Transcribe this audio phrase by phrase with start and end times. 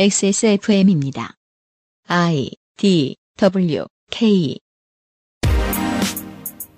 [0.00, 1.34] XSFM입니다.
[2.06, 4.56] I D W K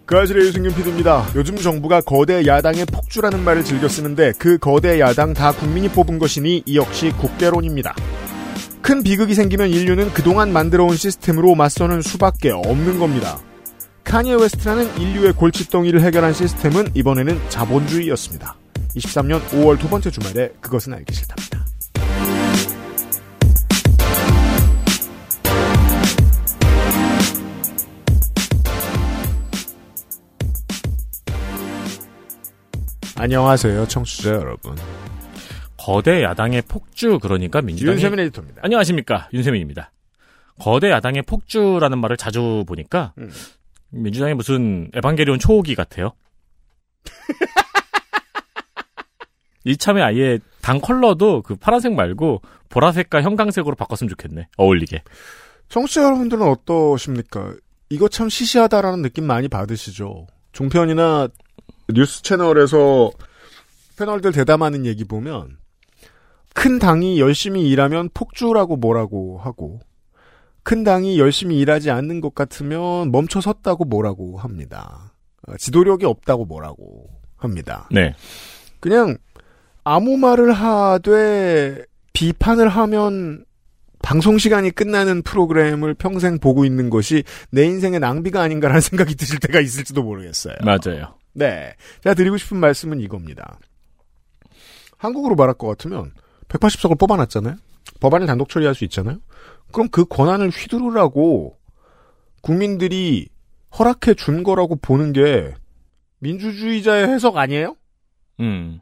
[0.06, 1.26] 그알싫의 유승균 PD입니다.
[1.34, 6.62] 요즘 정부가 거대 야당의 폭주라는 말을 즐겨 쓰는데 그 거대 야당 다 국민이 뽑은 것이니
[6.64, 7.94] 이 역시 국대론입니다.
[8.80, 13.38] 큰 비극이 생기면 인류는 그동안 만들어온 시스템으로 맞서는 수밖에 없는 겁니다.
[14.02, 18.56] 카니에 웨스트라는 인류의 골칫덩이를 해결한 시스템은 이번에는 자본주의였습니다.
[18.96, 21.66] 23년 5월 두 번째 주말에 그것은 알기 싫답니다.
[33.20, 34.74] 안녕하세요, 청취자 여러분.
[35.76, 38.62] 거대 야당의 폭주 그러니까 민주당이 윤세민 에디터입니다.
[38.64, 39.92] 안녕하십니까 윤세민입니다.
[40.58, 43.30] 거대 야당의 폭주라는 말을 자주 보니까 음.
[43.90, 46.12] 민주당이 무슨 에반게리온 초호기 같아요.
[49.64, 52.40] 이참에 아예 당 컬러도 그 파란색 말고
[52.70, 54.48] 보라색과 형광색으로 바꿨으면 좋겠네.
[54.56, 55.02] 어울리게.
[55.68, 57.52] 청취자 여러분들은 어떠십니까?
[57.90, 60.26] 이거 참 시시하다라는 느낌 많이 받으시죠?
[60.52, 61.28] 종편이나
[61.92, 63.10] 뉴스 채널에서
[63.98, 65.58] 패널들 대담하는 얘기 보면
[66.54, 69.80] 큰 당이 열심히 일하면 폭주라고 뭐라고 하고
[70.62, 75.14] 큰 당이 열심히 일하지 않는 것 같으면 멈춰 섰다고 뭐라고 합니다.
[75.46, 77.88] 어, 지도력이 없다고 뭐라고 합니다.
[77.90, 78.14] 네.
[78.78, 79.16] 그냥
[79.84, 83.44] 아무 말을 하되 비판을 하면
[84.02, 89.60] 방송 시간이 끝나는 프로그램을 평생 보고 있는 것이 내 인생의 낭비가 아닌가라는 생각이 드실 때가
[89.60, 90.54] 있을지도 모르겠어요.
[90.62, 91.14] 맞아요.
[91.32, 91.74] 네.
[92.02, 93.58] 제가 드리고 싶은 말씀은 이겁니다.
[94.96, 96.12] 한국으로 말할 것 같으면
[96.48, 97.56] 180석을 뽑아놨잖아요?
[98.00, 99.18] 법안을 단독 처리할 수 있잖아요?
[99.72, 101.56] 그럼 그 권한을 휘두르라고
[102.42, 103.28] 국민들이
[103.78, 105.54] 허락해 준 거라고 보는 게
[106.18, 107.76] 민주주의자의 해석 아니에요?
[108.40, 108.80] 음.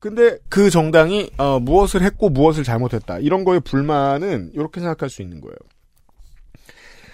[0.00, 5.40] 근데 그 정당이 어, 무엇을 했고 무엇을 잘못했다 이런 거에 불만은 이렇게 생각할 수 있는
[5.40, 5.56] 거예요.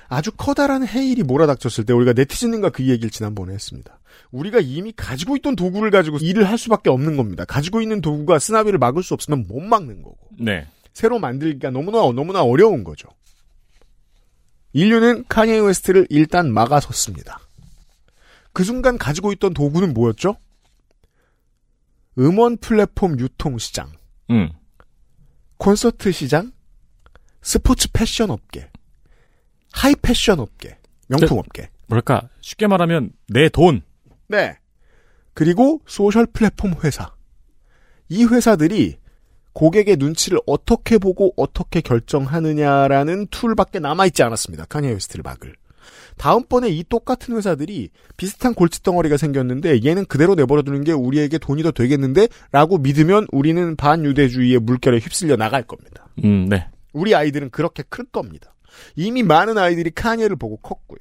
[0.08, 3.98] 아주 커다란 해일이 몰아닥쳤을 때 우리가 네티즌과 그 얘기를 지난번에 했습니다.
[4.33, 7.45] 우리가 이미 가지고 있던 도구를 가지고 일을 할 수밖에 없는 겁니다.
[7.46, 10.66] 가지고 있는 도구가 쓰나비를 막을 수 없으면 못 막는 거고 네.
[10.92, 13.08] 새로 만들기가 너무나 너무나 어려운 거죠.
[14.74, 17.40] 인류는 카니에 웨스트를 일단 막아섰습니다.
[18.52, 20.36] 그 순간 가지고 있던 도구는 뭐였죠?
[22.19, 23.91] 음원 플랫폼 유통 시장,
[24.30, 24.51] 음.
[25.58, 26.52] 콘서트 시장,
[27.42, 28.70] 스포츠 패션 업계,
[29.73, 31.70] 하이 패션 업계, 명품 업계.
[31.89, 33.83] 뭐랄까 쉽게 말하면 내 돈.
[34.29, 34.57] 네.
[35.35, 37.14] 그리고 social 플랫폼 회사.
[38.08, 38.98] 이 회사들이
[39.52, 44.64] 고객의 눈치를 어떻게 보고 어떻게 결정하느냐라는 tool밖에 남아있지 않았습니다.
[44.67, 45.55] 카니에 웨스트를 막을.
[46.17, 52.29] 다음번에 이 똑같은 회사들이 비슷한 골칫덩어리가 생겼는데 얘는 그대로 내버려두는 게 우리에게 돈이 더 되겠는데?
[52.52, 56.08] 라고 믿으면 우리는 반유대주의의 물결에 휩쓸려 나갈 겁니다.
[56.25, 56.69] 음, 네.
[56.92, 58.55] 우리 아이들은 그렇게 클 겁니다.
[58.97, 60.98] 이미 많은 아이들이 카니에를 보고 컸고요.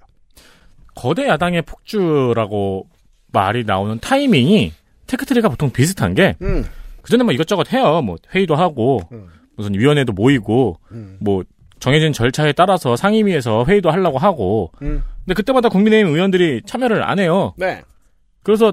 [0.96, 2.88] 거대 야당의 폭주라고
[3.31, 4.74] 말이 나오는 타이밍이
[5.07, 6.66] 테크트리가 보통 비슷한 게 음,
[7.01, 8.01] 그전에 뭐 이것저것 해요.
[8.01, 11.44] 뭐 회의도 하고 음, 무슨 위원회도 모이고 음, 뭐
[11.83, 15.03] 정해진 절차에 따라서 상임위에서 회의도 하려고 하고 음.
[15.25, 17.53] 근데 그때마다 국민의힘 의원들이 참여를 안 해요.
[17.57, 17.81] 네.
[18.41, 18.71] 그래서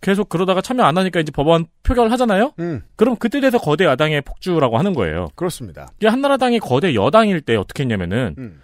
[0.00, 2.52] 계속 그러다가 참여 안 하니까 이제 법안 표결을 하잖아요.
[2.58, 5.28] 음, 그럼 그때 돼서 거대 야당의 폭주라고 하는 거예요.
[5.36, 5.86] 그렇습니다.
[5.98, 8.60] 이게 한나라당이 거대 여당일 때 어떻게 했냐면은 음.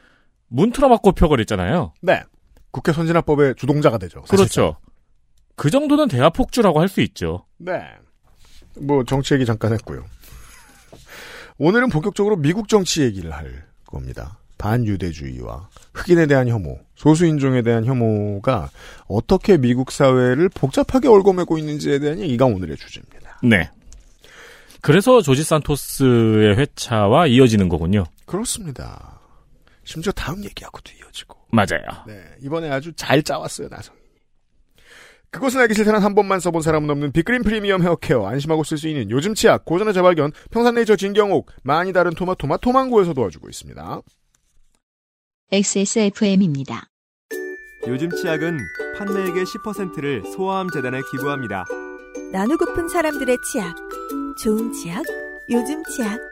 [0.49, 1.95] 문 틀어막고 표결했잖아요.
[2.03, 2.21] 네.
[2.73, 4.23] 국회 선진화법의 주동자가 되죠.
[4.27, 4.37] 사실상.
[4.37, 4.77] 그렇죠.
[5.55, 7.47] 그 정도는 대화 폭주라고 할 수 있죠.
[7.59, 7.81] 네.
[8.81, 10.05] 뭐 정치 얘기 잠깐 했고요.
[11.59, 14.39] 오늘은 본격적으로 미국 정치 얘기를 할 겁니다.
[14.59, 18.71] 반유대주의와 흑인에 대한 혐오, 소수인종에 대한 혐오가
[19.09, 23.41] 어떻게 미국 사회를 복잡하게 얽어매고 있는지에 대한 얘기가 오늘의 주제입니다.
[23.43, 23.71] 네.
[24.81, 28.05] 그래서 조지 산토스의 회차와 이어지는 거군요.
[28.25, 29.21] 그렇습니다.
[29.85, 31.37] 심지어 다음 얘기하고도 이어지고.
[31.51, 32.05] 맞아요.
[32.07, 33.99] 네, 이번에 아주 잘 짜왔어요, 나성이.
[35.33, 39.11] 그것은 알기 싫다는 한 번만 써본 사람은 없는 빅그린 프리미엄 헤어케어 안심하고 쓸 수 있는
[39.11, 44.03] 요즘 치약 고전의 재발견 평산네이처 진경옥 많이 다른 토마토마 토망고에서 도와주고 있습니다.
[45.51, 46.85] XSFM입니다.
[47.89, 48.59] 요즘 치약은
[48.97, 51.65] 판매액의 10%를 소아암 재단에 기부합니다.
[52.31, 53.75] 나누고픈 사람들의 치약.
[54.43, 55.03] 좋은 치약,
[55.51, 56.32] 요즘 치약.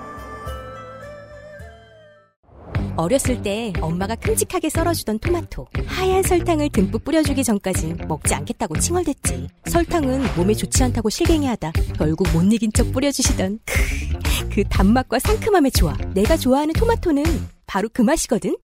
[2.97, 9.47] 어렸을 때 엄마가 큼직하게 썰어주던 토마토 하얀 설탕을 듬뿍 뿌려주기 전까진 먹지 않겠다고 칭얼댔지.
[9.65, 15.95] 설탕은 몸에 좋지 않다고 실갱이하다 결국 못 이긴 척 뿌려주시던 크, 그 단맛과 상큼함의 조화
[16.13, 17.23] 내가 좋아하는 토마토는
[17.65, 18.55] 바로 그 맛이거든.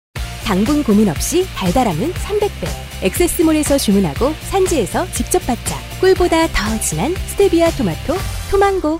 [0.44, 2.68] 당분 고민 없이 달달함은 300배.
[3.03, 5.75] 엑세스몰에서 주문하고 산지에서 직접 받자.
[6.00, 8.15] 꿀보다 더 진한 스테비아 토마토
[8.51, 9.00] 토망고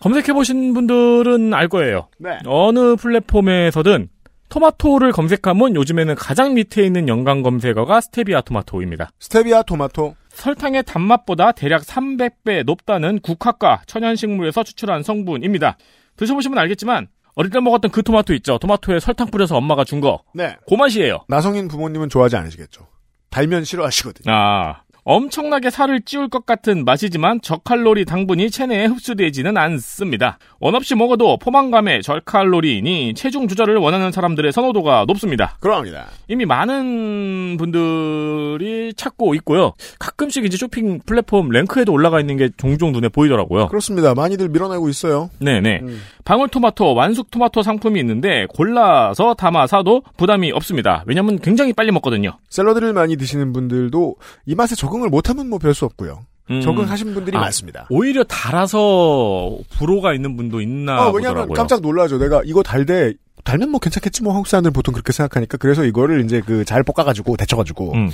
[0.00, 2.08] 검색해보신 분들은 알 거예요.
[2.18, 2.38] 네.
[2.46, 4.08] 어느 플랫폼에서든
[4.48, 9.10] 토마토를 검색하면 요즘에는 가장 밑에 있는 연관 검색어가 스테비아 토마토입니다.
[9.18, 10.14] 스테비아 토마토.
[10.30, 15.76] 설탕의 단맛보다 대략 300배 높다는 국화과 천연식물에서 추출한 성분입니다.
[16.16, 18.58] 드셔보시면 알겠지만 어릴 때 먹었던 그 토마토 있죠.
[18.58, 20.22] 토마토에 설탕 뿌려서 엄마가 준 거.
[20.32, 20.56] 네.
[20.68, 21.24] 그 맛이에요.
[21.28, 22.86] 나성인 부모님은 좋아하지 않으시겠죠.
[23.30, 24.32] 달면 싫어하시거든요.
[24.32, 30.38] 아, 엄청나게 살을 찌울 것 같은 맛이지만 저칼로리 당분이 체내에 흡수되지는 않습니다.
[30.60, 35.56] 원 없이 먹어도 포만감의 저칼로리이니 체중 조절을 원하는 사람들의 선호도가 높습니다.
[35.60, 36.06] 그럽니다.
[36.28, 39.72] 이미 많은 분들이 찾고 있고요.
[39.98, 43.68] 가끔씩 이제 쇼핑 플랫폼 랭크에도 올라가 있는 게 종종 눈에 보이더라고요.
[43.68, 44.14] 그렇습니다.
[44.14, 45.30] 많이들 밀어내고 있어요.
[45.38, 45.80] 네네.
[45.82, 46.02] 음.
[46.24, 51.02] 방울토마토, 완숙토마토 상품이 있는데 골라서 담아 사도 부담이 없습니다.
[51.06, 52.36] 왜냐면 굉장히 빨리 먹거든요.
[52.50, 56.24] 샐러드를 많이 드시는 분들도 이 맛에 적응 을 못하면 뭐 별 수 없고요.
[56.50, 56.60] 음.
[56.62, 57.86] 적응하신 분들이 아, 많습니다.
[57.90, 61.54] 오히려 달아서 불호가 있는 분도 있나 어, 왜냐하면 보더라고요.
[61.54, 62.18] 깜짝 놀라죠.
[62.18, 63.12] 내가 이거 달대
[63.44, 67.36] 달면 뭐 괜찮겠지 뭐 한국 사람들은 보통 그렇게 생각하니까 그래서 이거를 이제 그 잘 볶아가지고
[67.36, 68.10] 데쳐가지고 음.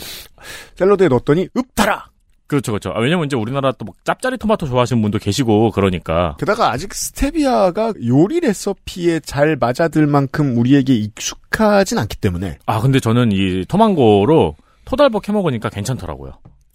[0.77, 2.07] 샐러드에 넣었더니 읍 달아.
[2.47, 2.91] 그렇죠, 그렇죠.
[2.91, 6.37] 아, 왜냐면 이제 우리나라 또 막 짭짜리 토마토 좋아하시는 분도 계시고 그러니까.
[6.39, 13.31] 게다가 아직 스테비아가 요리 레시피에 잘 맞아들 만큼 우리에게 익숙하진 않기 때문에 아 근데 저는
[13.33, 16.33] 이 토망고로 토달벅 해 먹으니까 괜찮더라고요.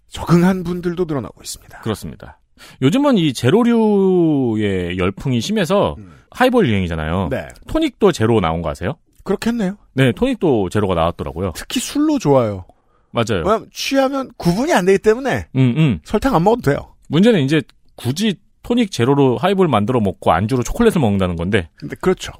[0.09, 1.81] 적응한 분들도 늘어나고 있습니다.
[1.81, 2.39] 그렇습니다.
[2.81, 5.95] 요즘은 이 제로류의 열풍이 심해서
[6.31, 7.29] 하이볼 유행이잖아요.
[7.29, 8.95] 네, 토닉도 제로 나온 거 아세요?
[9.23, 9.77] 그렇겠네요.
[9.93, 11.53] 네, 토닉도 제로가 나왔더라고요.
[11.55, 12.65] 특히 술로 좋아요.
[13.11, 13.43] 맞아요.
[13.43, 15.99] 왜냐면 취하면 구분이 안 되기 때문에 음, 음.
[16.03, 16.95] 설탕 안 먹어도 돼요.
[17.07, 17.61] 문제는 이제
[17.95, 22.31] 굳이 토닉 제로로 하이볼 만들어 먹고 안주로 초콜릿을 먹는다는 건데 근데 그렇죠.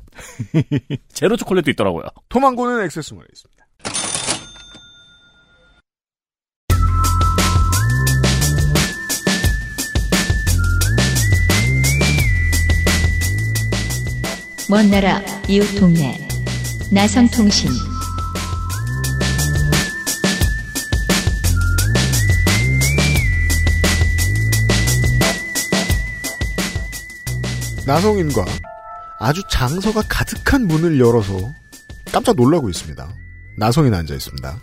[1.10, 2.04] 제로 초콜릿도 있더라고요.
[2.30, 3.66] 토망고는 액세스몰에 있습니다.
[14.70, 16.28] 먼 나라 이웃 동네
[16.92, 17.72] 나성통신
[27.88, 28.46] 나성인과
[29.18, 31.34] 아주 장서가 가득한 문을 열어서
[32.12, 33.12] 깜짝 놀라고 있습니다.
[33.58, 34.60] 나성인 앉아 있습니다.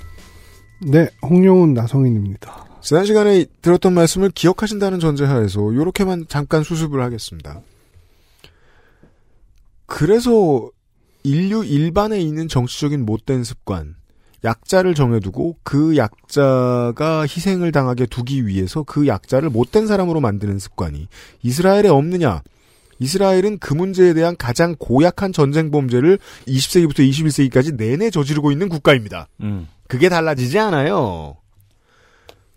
[0.83, 2.65] 네, 홍영훈 나성인입니다.
[2.81, 7.61] 지난 시간에 들었던 말씀을 기억하신다는 전제하에서 이렇게만 잠깐 수습을 하겠습니다.
[9.87, 10.71] 그래서
[11.23, 13.97] 인류 일반에 있는 정치적인 못된 습관,
[14.45, 21.09] 약자를 정해두고 그 약자가 희생을 당하게 두기 위해서 그 약자를 못된 사람으로 만드는 습관이
[21.43, 22.43] 이스라엘에 없느냐?
[22.99, 29.29] 이스라엘은 그 문제에 대한 가장 고약한 전쟁 범죄를 20세기부터 21세기까지 내내 저지르고 있는 국가입니다.
[29.41, 29.69] 음.
[29.87, 31.37] 그게 달라지지 않아요.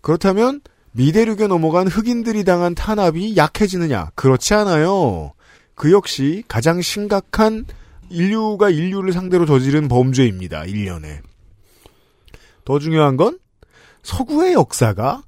[0.00, 0.60] 그렇다면
[0.92, 4.10] 미대륙에 넘어간 흑인들이 당한 탄압이 약해지느냐?
[4.14, 5.32] 그렇지 않아요.
[5.80, 7.64] 그 역시 가장 심각한
[8.10, 10.64] 인류가 인류를 상대로 저지른 범죄입니다.
[10.64, 11.22] 1년에.
[12.66, 13.38] 더 중요한 건
[14.02, 15.22] 서구의 역사가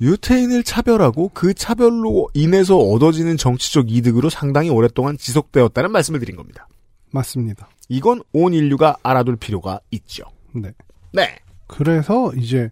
[0.00, 6.68] 유태인을 차별하고 그 차별로 인해서 얻어지는 정치적 이득으로 상당히 오랫동안 지속되었다는 말씀을 드린 겁니다.
[7.10, 7.68] 맞습니다.
[7.88, 10.22] 이건 온 인류가 알아둘 필요가 있죠.
[10.54, 10.72] 네.
[11.12, 11.36] 네.
[11.66, 12.70] 그래서 이제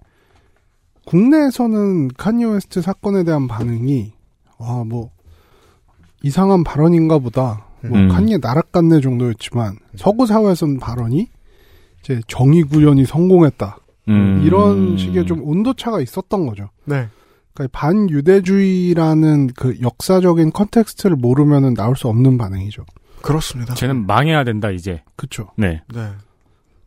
[1.04, 4.12] 국내에서는 카니 웨스트 사건에 대한 반응이
[4.60, 5.15] 아 뭐
[6.26, 7.66] 이상한 발언인가 보다.
[7.82, 8.08] 뭐 음.
[8.08, 11.28] 카니에 나락갔네 정도였지만 서구 사회에서는 발언이
[12.00, 13.78] 이제 정의 구현이 성공했다.
[14.08, 14.42] 음.
[14.44, 16.70] 이런 식의 좀 온도차가 있었던 거죠.
[16.84, 17.08] 네.
[17.54, 22.84] 그러니까 반유대주의라는 그 역사적인 context를 모르면은 나올 수 없는 반응이죠.
[23.22, 23.74] 그렇습니다.
[23.74, 25.02] 쟤는 망해야 된다 이제.
[25.16, 25.50] 그렇죠.
[25.56, 25.82] 네.
[25.94, 26.10] 네.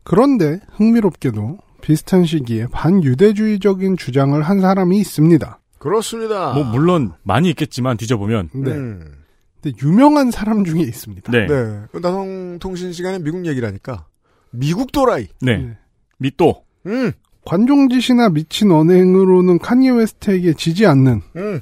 [0.04, 5.58] 그런데 흥미롭게도 비슷한 시기에 반유대주의적인 주장을 한 사람이 있습니다.
[5.78, 6.52] 그렇습니다.
[6.52, 8.70] 뭐 물론 많이 있겠지만 뒤져보면 네.
[8.70, 9.19] 음.
[9.62, 11.30] 근데 유명한 사람 중에 있습니다.
[11.32, 11.46] 네.
[11.46, 12.00] 네.
[12.00, 14.06] 나성 통신 시간에 미국 얘기라니까.
[14.50, 15.28] 미국 도라이.
[15.40, 15.58] 네.
[15.58, 15.78] 네.
[16.18, 16.64] 밑도.
[16.86, 17.12] 음.
[17.44, 21.60] 관종짓이나 미친 언행으로는 카니 웨스트에게 지지 않는 음.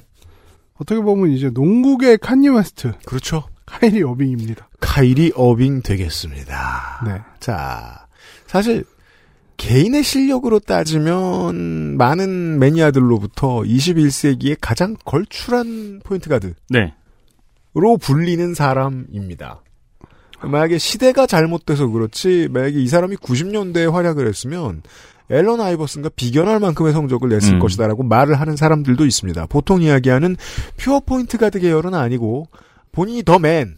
[0.75, 3.45] 어떻게 보면 이제 농국의 카니 웨스트 그렇죠.
[3.67, 4.69] 카이리 어빙입니다.
[4.81, 7.05] 카이리 어빙 되겠습니다.
[7.07, 7.21] 네.
[7.38, 8.07] 자,
[8.47, 8.85] 사실
[9.57, 16.95] 개인의 실력으로 따지면 많은 매니아들로부터 21세기의 가장 걸출한 포인트 가드 네.
[17.99, 19.62] 불리는 사람입니다.
[20.42, 24.82] 만약에 시대가 잘못돼서 그렇지, 만약에 이 사람이 90년대에 활약을 했으면,
[25.30, 27.58] 앨런 아이버슨과 비견할 만큼의 성적을 냈을 음.
[27.58, 29.47] 것이다라고 말을 하는 사람들도 있습니다.
[29.47, 30.37] 보통 이야기하는
[30.76, 32.49] 퓨어 포인트 가드 계열은 아니고,
[32.92, 33.76] 본인이 더 맨,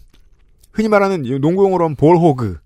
[0.73, 2.59] 흔히 말하는 농구용어로 하면 볼호그,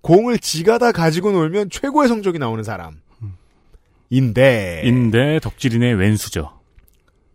[0.00, 2.96] 공을 지가 다 가지고 놀면 최고의 성적이 나오는 사람.
[4.10, 4.82] 인데.
[4.84, 6.53] 인데 덕질인의 왼수죠.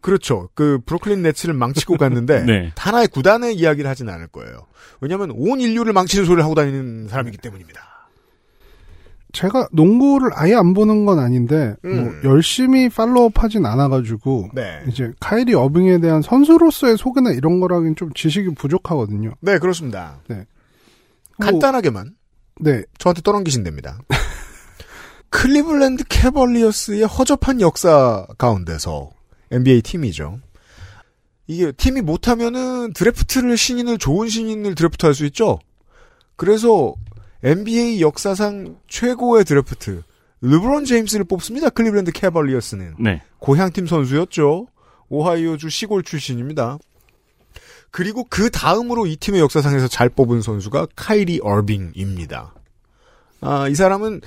[0.02, 0.50] 그렇죠.
[0.54, 2.72] 그 브루클린 네츠를 망치고 갔는데 네.
[2.76, 4.68] 하나의 구단의 이야기를 하진 않을 거예요.
[5.02, 7.90] 왜냐하면 온 인류를 망치는 소리를 하고 다니는 사람이기 때문입니다.
[9.32, 12.04] 제가 농구를 아예 안 보는 건 아닌데 음.
[12.04, 18.56] 뭐 열심히 팔로우하진 않아가지고 네, 이제 카이리 어빙에 대한 선수로서의 소개나 이런 거라긴 좀 지식이
[18.56, 19.34] 부족하거든요.
[19.42, 20.20] 네 그렇습니다.
[20.28, 20.38] 뭐,
[21.40, 22.16] 간단하게만
[22.62, 24.00] 네, 저한테 떠넘기신 됩니다.
[25.30, 29.12] 클리블랜드 캐벌리어스의 허접한 역사 가운데서
[29.52, 30.40] NBA 팀이죠.
[31.48, 35.60] 이게 팀이 못하면은 드래프트를 신인을 좋은 신인을 드래프트할 수 있죠.
[36.36, 36.94] 그래서
[37.44, 40.04] NBA 역사상 최고의 드래프트
[40.42, 41.70] 르브론 제임스를 뽑습니다.
[41.70, 43.22] 클리블랜드 캐벌리어스는 네.
[43.40, 44.68] 고향팀 선수였죠.
[45.10, 46.78] 오하이오주 시골 출신입니다.
[47.92, 52.54] 그리고 그 다음으로 이 팀의 역사상에서 잘 뽑은 선수가 카이리 얼빙입니다.
[53.42, 54.22] 아, 이 사람은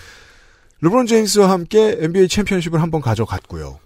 [0.81, 3.79] 르브론 제임스와 함께 NBA 챔피언십을 한번 가져갔고요.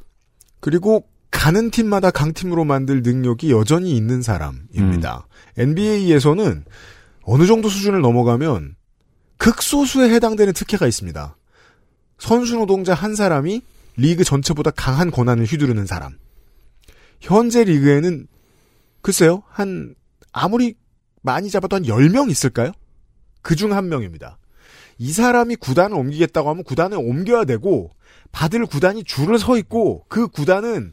[0.60, 5.26] 그리고 가는 팀마다 강팀으로 만들 능력이 여전히 있는 사람입니다.
[5.58, 6.64] NBA에서는
[7.22, 8.76] 어느 정도 수준을 넘어가면
[9.38, 11.36] 극소수에 해당되는 특혜가 있습니다.
[12.18, 13.60] 선수 노동자 한 사람이
[13.96, 16.16] 리그 전체보다 강한 권한을 휘두르는 사람.
[17.20, 18.26] 현재 리그에는
[19.02, 19.94] 글쎄요, 한,
[20.32, 20.74] 아무리
[21.22, 22.72] 많이 잡아도 한 10명 있을까요?
[23.42, 24.38] 그 중 한 명입니다.
[24.98, 27.90] 이 사람이 구단을 옮기겠다고 하면 구단을 옮겨야 되고,
[28.36, 30.92] 받을 구단이 줄을 서 있고, 그 구단은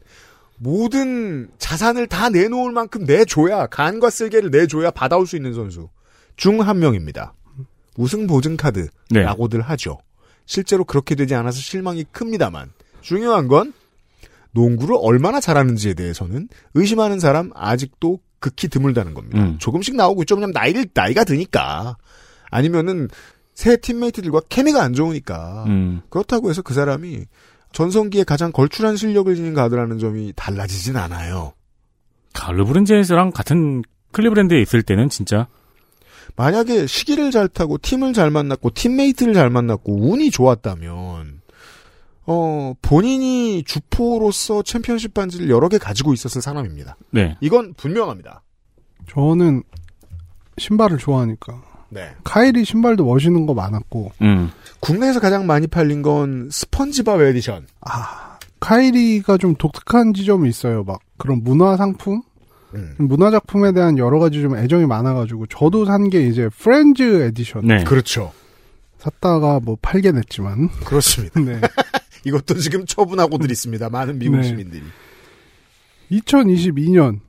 [0.56, 5.90] 모든 자산을 다 내놓을 만큼 내줘야, 간과 쓸개를 내줘야 받아올 수 있는 선수
[6.36, 7.34] 중 한 명입니다.
[7.98, 9.98] 우승 보증 카드라고들 하죠.
[10.46, 12.72] 실제로 그렇게 되지 않아서 실망이 큽니다만,
[13.02, 13.74] 중요한 건
[14.52, 19.38] 농구를 얼마나 잘하는지에 대해서는 의심하는 사람 아직도 극히 드물다는 겁니다.
[19.38, 19.58] 음.
[19.58, 20.34] 조금씩 나오고 있죠.
[20.36, 21.98] 왜냐면 나이를, 나이가 드니까.
[22.50, 23.08] 아니면은
[23.54, 25.64] 새 팀메이트들과 케미가 안 좋으니까.
[25.68, 26.02] 음.
[26.10, 27.24] 그렇다고 해서 그 사람이
[27.72, 31.54] 전성기에 가장 걸출한 실력을 지닌 가드라는 점이 달라지진 않아요.
[32.32, 33.82] 갈르브른 제임스랑 같은
[34.12, 35.48] 클리브랜드에 있을 때는 진짜
[36.36, 41.42] 만약에 시기를 잘 타고 팀을 잘 만났고 팀메이트를 잘 만났고 운이 좋았다면
[42.26, 46.96] 어 본인이 주포로서 챔피언십 반지를 여러 개 가지고 있었을 사람입니다.
[47.10, 47.36] 네.
[47.40, 48.42] 이건 분명합니다.
[49.10, 49.62] 저는
[50.58, 52.10] 신발을 좋아하니까 네.
[52.24, 54.50] 카이리 신발도 멋있는 거 많았고 음.
[54.80, 57.66] 국내에서 가장 많이 팔린 건 스펀지밥 에디션.
[57.80, 60.84] 아 카이리가 좀 독특한 지점이 있어요.
[60.84, 62.22] 막 그런 문화 상품,
[62.74, 67.66] 음, 문화 작품에 대한 여러 가지 좀 애정이 많아가지고 저도 산 게 이제 프렌즈 에디션
[67.66, 67.84] 네.
[67.84, 68.32] 그렇죠.
[68.98, 71.38] 샀다가 뭐 팔게 됐지만 그렇습니다.
[71.40, 71.60] 네.
[72.24, 73.90] 이것도 지금 처분하고들 있습니다.
[73.90, 74.44] 많은 미국 네.
[74.44, 74.82] 시민들이.
[76.10, 77.20] 2022년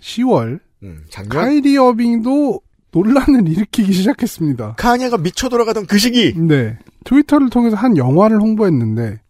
[0.00, 2.60] 10월 음, 작년 카이리 어빙도
[3.00, 4.74] 논란을 일으키기 시작했습니다.
[4.78, 6.34] 카니아가 미쳐 돌아가던 그 시기.
[6.34, 6.78] 네.
[7.04, 9.20] 트위터를 통해서 한 영화를 홍보했는데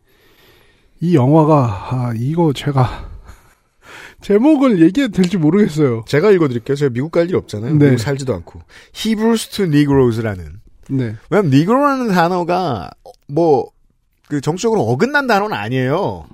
[1.01, 3.09] 이 영화가 아 이거 제가
[4.23, 6.05] 제목을 얘기해도 될지 모르겠어요.
[6.07, 6.77] 제가 읽어드릴게요.
[6.77, 7.75] 제가 미국 갈일 없잖아요.
[7.75, 7.85] 네.
[7.87, 8.61] 미국 살지도 않고.
[8.95, 10.61] Hebrews to Negroes라는.
[10.89, 11.17] 네.
[11.31, 12.91] 왜냐면 Negro라는 단어가
[13.29, 13.77] 뭐
[14.29, 16.27] 그 정적으로 어긋난 단어는 아니에요.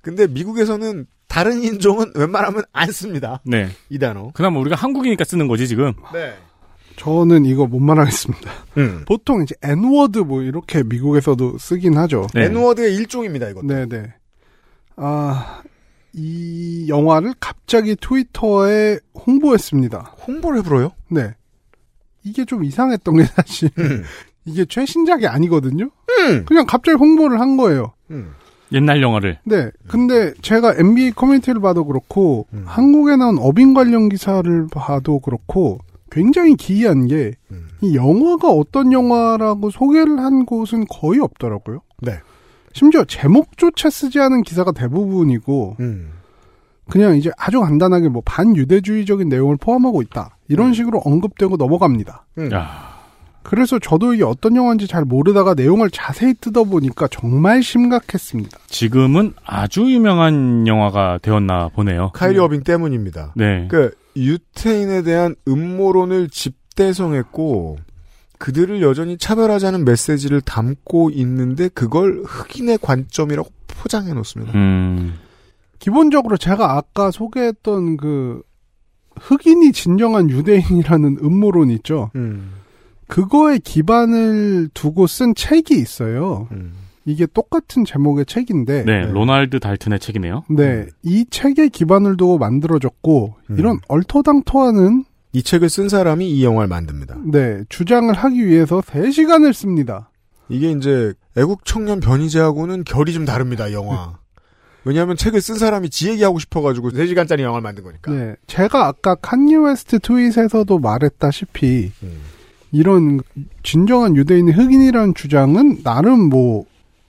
[0.00, 3.40] 근데 미국에서는 다른 인종은 웬만하면 안 씁니다.
[3.44, 3.68] 네.
[3.90, 4.30] 이 단어.
[4.34, 5.92] 그나마 우리가 한국이니까 쓰는 거지 지금.
[6.12, 6.34] 네.
[6.98, 8.50] 저는 이거 못 말하겠습니다.
[8.76, 9.04] 음.
[9.08, 12.26] 보통 이제 N워드 뭐 이렇게 미국에서도 쓰긴 하죠.
[12.34, 12.44] 네.
[12.46, 13.66] N워드의 일종입니다, 이것도.
[13.66, 14.12] 네네.
[14.96, 15.62] 아,
[16.12, 20.16] 이 영화를 갑자기 트위터에 홍보했습니다.
[20.26, 20.92] 홍보를 해보러요?
[21.08, 21.34] 네.
[22.24, 24.02] 이게 좀 이상했던 게 사실, 음.
[24.44, 25.84] 이게 최신작이 아니거든요?
[25.84, 26.44] 음.
[26.44, 27.92] 그냥 갑자기 홍보를 한 거예요.
[28.10, 28.32] 음.
[28.72, 29.38] 옛날 영화를.
[29.44, 29.70] 네.
[29.86, 32.64] 근데 제가 NBA 커뮤니티를 봐도 그렇고, 음.
[32.66, 35.78] 한국에 나온 어빙 관련 기사를 봐도 그렇고,
[36.10, 37.68] 굉장히 기이한 게, 음.
[37.80, 41.80] 이 영화가 어떤 영화라고 소개를 한 곳은 거의 없더라고요.
[42.02, 42.18] 네.
[42.72, 46.10] 심지어 제목조차 쓰지 않은 기사가 대부분이고, 음.
[46.88, 50.36] 그냥 이제 아주 간단하게 뭐 반유대주의적인 내용을 포함하고 있다.
[50.48, 52.24] 이런 식으로 언급되고 넘어갑니다.
[52.38, 52.50] 음.
[52.52, 52.98] 야.
[53.42, 58.58] 그래서 저도 이게 어떤 영화인지 잘 모르다가 내용을 자세히 뜯어보니까 정말 심각했습니다.
[58.66, 62.10] 지금은 아주 유명한 영화가 되었나 보네요.
[62.12, 63.32] 카이리 어빙 때문입니다.
[63.36, 63.66] 네.
[63.70, 67.78] 그 유태인에 대한 음모론을 집대성했고
[68.38, 74.52] 그들을 여전히 차별하자는 메시지를 담고 있는데 그걸 흑인의 관점이라고 포장해 놓습니다.
[74.54, 75.14] 음.
[75.78, 78.42] 기본적으로 제가 아까 소개했던 그
[79.20, 82.10] 흑인이 진정한 유대인이라는 음모론 있죠.
[82.16, 82.52] 음.
[83.06, 86.48] 그거에 기반을 두고 쓴 책이 있어요.
[86.52, 86.72] 음.
[87.08, 90.44] 이게 똑같은 제목의 책인데, 네, 로날드 달튼의 책이네요.
[90.50, 93.58] 네, 이 책에 기반을 두고 만들어졌고, 음.
[93.58, 97.16] 이런 얼토당토하는, 이 책을 쓴 사람이 이 영화를 만듭니다.
[97.24, 100.10] 네, 주장을 하기 위해서 3시간을 씁니다.
[100.50, 103.68] 이게 이제 애국 청년 변희재하고는 결이 좀 다릅니다.
[103.68, 104.18] 이 영화.
[104.84, 108.12] 왜냐하면 책을 쓴 사람이 지 얘기하고 싶어가지고 3시간짜리 영화를 만든 거니까.
[108.12, 112.20] 네, 제가 아까 칸예 웨스트 트윗에서도 말했다시피, 음.
[112.70, 113.20] 이런
[113.62, 116.66] 진정한 유대인이 흑인이라는 주장은 나름 뭐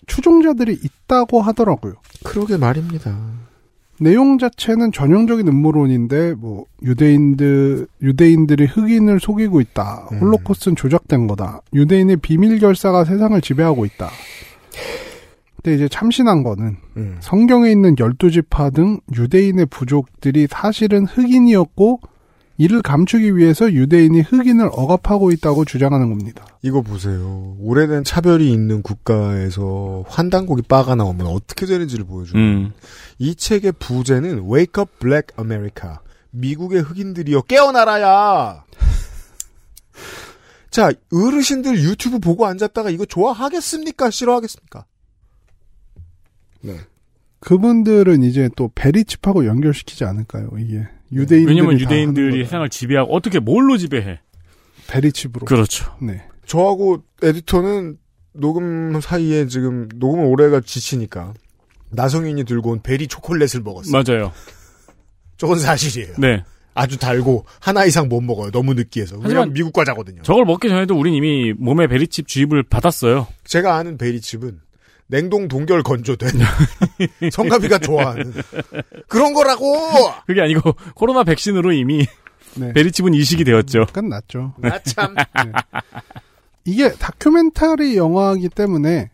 [0.09, 1.93] 추종자들이 있다고 하더라고요.
[2.23, 3.17] 그러게 말입니다.
[4.01, 10.07] 내용 자체는 전형적인 음모론인데 뭐 유대인들 유대인들이 흑인을 속이고 있다.
[10.13, 10.19] 음.
[10.19, 11.61] 홀로코스트는 조작된 거다.
[11.73, 14.09] 유대인의 비밀 결사가 세상을 지배하고 있다.
[15.57, 17.17] 근데 이제 참신한 거는 음.
[17.19, 21.99] 성경에 있는 열두 지파 등 유대인의 부족들이 사실은 흑인이었고
[22.59, 26.45] 이를 감추기 위해서 유대인이 흑인을 억압하고 있다고 주장하는 겁니다.
[26.61, 27.55] 이거 보세요.
[27.57, 32.73] 오래된 차별이 있는 국가에서 환단고기 빠가 나오면 어떻게 되는지를 보여주는 음.
[33.17, 35.99] 이 책의 부제는 Wake Up Black America.
[36.31, 38.65] 미국의 흑인들이여 깨어나라야.
[40.69, 44.09] 자, 어르신들 유튜브 보고 앉았다가 이거 좋아하겠습니까?
[44.09, 44.85] 싫어하겠습니까?
[46.59, 46.77] 네.
[47.39, 50.49] 그분들은 이제 또 베리칩하고 연결시키지 않을까요?
[50.59, 52.43] 이게 유대인들이 왜냐면 다 유대인들이.
[52.45, 54.19] 세상을 지배하고 어떻게 뭘로 지배해?
[54.87, 55.45] 베리칩으로.
[55.45, 55.95] 그렇죠.
[56.01, 56.23] 네.
[56.45, 57.97] 저하고 에디터는
[58.33, 61.33] 녹음 사이에 지금 녹음 올해가 지치니까
[61.91, 63.91] 나성인이 들고 온 베리 초콜릿을 먹었어요.
[63.91, 64.31] 맞아요.
[65.37, 66.15] 저건 사실이에요.
[66.17, 66.43] 네.
[66.75, 68.51] 아주 달고 하나 이상 못 먹어요.
[68.51, 69.15] 너무 느끼해서.
[69.15, 70.21] 왜냐면 하지만 미국 과자거든요.
[70.21, 73.27] 저걸 먹기 전에도 우린 이미 몸에 베리칩 주입을 받았어요.
[73.43, 74.59] 제가 아는 베리칩은
[75.09, 76.29] 냉동 동결 건조된
[77.33, 78.31] 성가비가 좋아하는
[79.07, 79.75] 그런 거라고.
[80.27, 82.05] 그게 아니고 코로나 백신으로 이미
[82.55, 82.73] 네.
[82.73, 83.87] 베리칩은 이식이 되었죠.
[83.91, 84.53] 끝났죠.
[84.57, 85.15] 나 참.
[86.63, 89.09] 이게 다큐멘터리 영화이기 때문에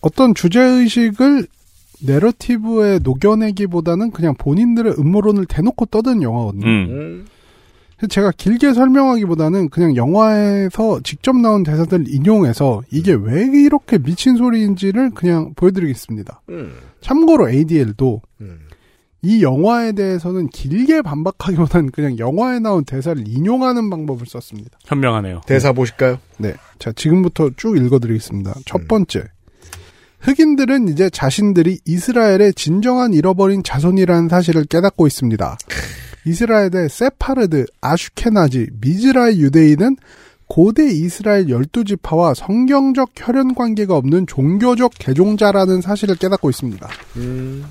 [0.00, 1.46] 어떤 주제의식을
[2.00, 6.66] 내러티브에 녹여내기보다는 그냥 본인들의 음모론을 대놓고 떠든 영화거든요.
[6.66, 7.26] 음.
[8.02, 8.08] 음.
[8.08, 15.52] 제가 길게 설명하기보다는 그냥 영화에서 직접 나온 대사들을 인용해서 이게 왜 이렇게 미친 소리인지를 그냥
[15.56, 16.42] 보여드리겠습니다.
[16.50, 16.74] 음.
[17.00, 18.60] 참고로 ADL도 음.
[19.22, 24.78] 이 영화에 대해서는 길게 반박하기보다는 그냥 영화에 나온 대사를 인용하는 방법을 썼습니다.
[24.84, 25.40] 현명하네요.
[25.46, 26.18] 대사 보실까요?
[26.36, 26.54] 네.
[26.78, 28.54] 자, 지금부터 쭉 읽어드리겠습니다.
[28.64, 28.86] 첫 음.
[28.86, 29.24] 번째.
[30.20, 35.58] 흑인들은 이제 자신들이 이스라엘의 진정한 잃어버린 자손이라는 사실을 깨닫고 있습니다.
[36.28, 39.96] 이스라엘의 세파르드, 아슈케나지, 미즈라의 유대인은
[40.46, 46.88] 고대 이스라엘 열두 지파와 성경적 혈연 관계가 없는 종교적 개종자라는 사실을 깨닫고 있습니다.
[47.16, 47.64] 음.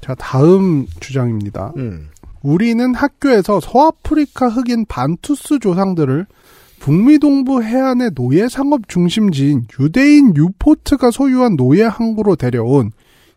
[0.00, 1.72] 자, 다음 주장입니다.
[1.76, 2.08] 음.
[2.42, 6.26] 우리는 학교에서 서아프리카 흑인 반투스 조상들을
[6.78, 12.92] 북미 동부 해안의 노예 상업 중심지인 유대인 뉴포트가 소유한 노예 항구로 데려온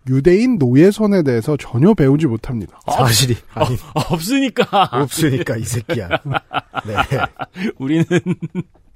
[0.10, 2.80] 유대인 노예선에 대해서 전혀 배우지 못합니다.
[2.86, 6.10] 사실이 아니 없으니까 없으니까 이 새끼야.
[6.10, 6.96] 네.
[7.80, 8.06] 우리는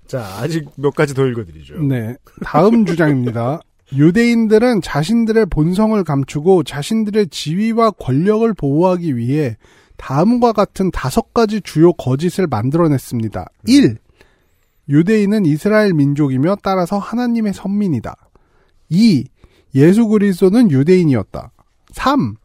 [0.08, 1.82] 자 아직 몇 가지 더 읽어드리죠.
[1.84, 2.16] 네.
[2.44, 3.60] 다음 주장입니다.
[3.94, 9.58] 유대인들은 자신들의 본성을 감추고 자신들의 지위와 권력을 보호하기 위해
[9.98, 13.46] 다음과 같은 다섯 가지 주요 거짓을 만들어냈습니다.
[13.68, 13.98] 1.
[14.90, 18.16] 유대인은 이스라엘 민족이며 따라서 하나님의 선민이다.
[18.90, 19.26] 2.
[19.76, 21.52] 예수 그리스도는 유대인이었다.
[21.92, 22.36] 3.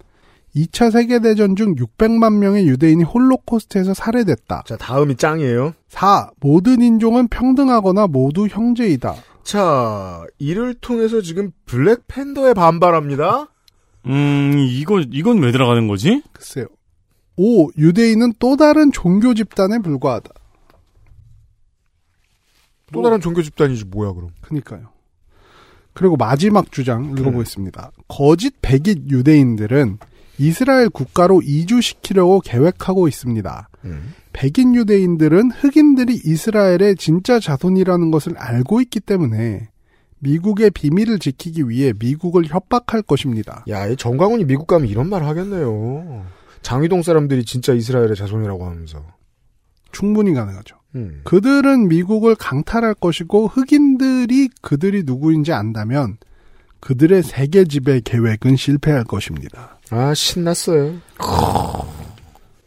[0.56, 4.64] 2차 세계대전 중 600만 명의 유대인이 홀로코스트에서 살해됐다.
[4.66, 5.74] 자 다음이 짱이에요.
[5.88, 6.30] 4.
[6.40, 9.14] 모든 인종은 평등하거나 모두 형제이다.
[9.42, 13.48] 자 이를 통해서 지금 블랙팬더에 반발합니다.
[14.06, 16.22] 음 이거 이건 왜 들어가는 거지?
[16.32, 16.66] 글쎄요.
[17.36, 17.68] 5.
[17.76, 20.30] 유대인은 또 다른 종교 집단에 불과하다.
[22.92, 24.30] 또 다른 종교 집단이지 뭐야 그럼.
[24.40, 24.95] 그니까요.
[25.96, 27.90] 그리고 마지막 주장 읽어보겠습니다.
[28.06, 29.96] 거짓 백인 유대인들은
[30.38, 33.68] 이스라엘 국가로 이주시키려고 계획하고 있습니다.
[33.86, 34.12] 음.
[34.34, 39.70] 백인 유대인들은 흑인들이 이스라엘의 진짜 자손이라는 것을 알고 있기 때문에
[40.18, 43.64] 미국의 비밀을 지키기 위해 미국을 협박할 것입니다.
[43.68, 46.26] 야, 이 정광훈이 미국 가면 이런 말 하겠네요.
[46.60, 49.02] 장위동 사람들이 진짜 이스라엘의 자손이라고 하면서.
[49.92, 50.76] 충분히 가능하죠.
[50.96, 51.20] 음.
[51.24, 56.16] 그들은 미국을 강탈할 것이고 흑인들이 그들이 누구인지 안다면
[56.80, 59.78] 그들의 세계 지배 계획은 실패할 것입니다.
[59.90, 60.94] 아, 신났어요.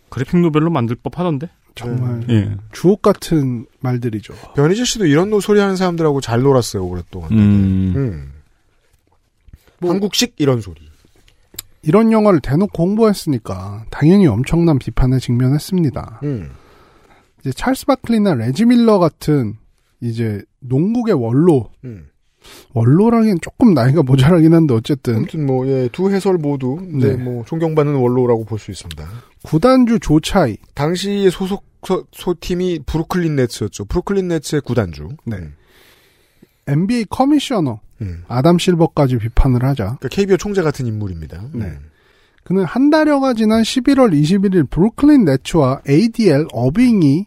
[0.10, 1.50] 그래픽 노벨로 만들 법하던데.
[1.76, 2.58] 정말 예.
[2.74, 4.34] 주옥 같은 말들이죠.
[4.56, 7.32] 변희재 씨도 이런 노 소리 하는 사람들하고 잘 놀았어요, 오랫동안.
[7.32, 7.94] 음.
[7.96, 8.32] 음.
[9.80, 10.82] 뭐- 한국식 이런 소리.
[11.82, 16.20] 이런 영화를 대놓고 홍보했으니까 당연히 엄청난 비판에 직면했습니다.
[16.24, 16.50] 음.
[17.42, 19.56] 이제 찰스 바클리나 레지 밀러 같은
[20.02, 22.08] 이제 농국의 원로 음.
[22.74, 27.16] 원로랑은 조금 나이가 모자라긴 한데 어쨌든 아무튼 뭐, 예, 두 해설 모두, 네.
[27.16, 29.06] 뭐, 존경받는 원로라고 볼 수 있습니다.
[29.44, 33.86] 구단주 조차이 당시의 소속 소, 소팀이 브루클린 네츠였죠.
[33.86, 35.10] 브루클린 네츠의 구단주.
[35.26, 35.38] 네.
[35.38, 35.56] 음.
[36.68, 38.24] NBA 커미셔너 음.
[38.28, 39.98] 아담 실버까지 비판을 하자.
[40.00, 41.42] 그러니까 KBO 총재 같은 인물입니다.
[41.54, 41.66] 네.
[41.66, 41.80] 음.
[42.50, 47.26] 그는 한 달여가 지난 11월 21일 브루클린 네츠와 ADL 어빙이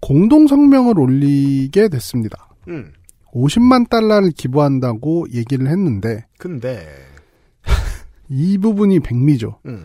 [0.00, 2.48] 공동 성명을 올리게 됐습니다.
[2.66, 2.92] 음.
[3.32, 6.84] 50만 달러를 기부한다고 얘기를 했는데 근데,
[8.28, 9.60] 이 부분이 백미죠.
[9.66, 9.84] 음.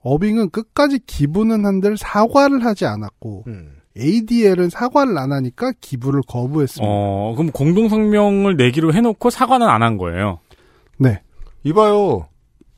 [0.00, 3.70] 어빙은 끝까지 기부는 한들 사과를 하지 않았고 음.
[3.96, 6.84] ADL은 사과를 안 하니까 기부를 거부했습니다.
[6.84, 10.40] 어, 그럼 공동 성명을 내기로 해놓고 사과는 안 한 거예요.
[10.98, 11.22] 네.
[11.62, 12.26] 이봐요.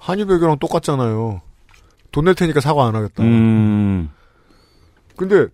[0.00, 1.40] 한유배교랑 똑같잖아요.
[2.12, 3.22] 돈 낼 테니까 사과 안 하겠다.
[3.22, 4.10] 음.
[5.16, 5.46] 근데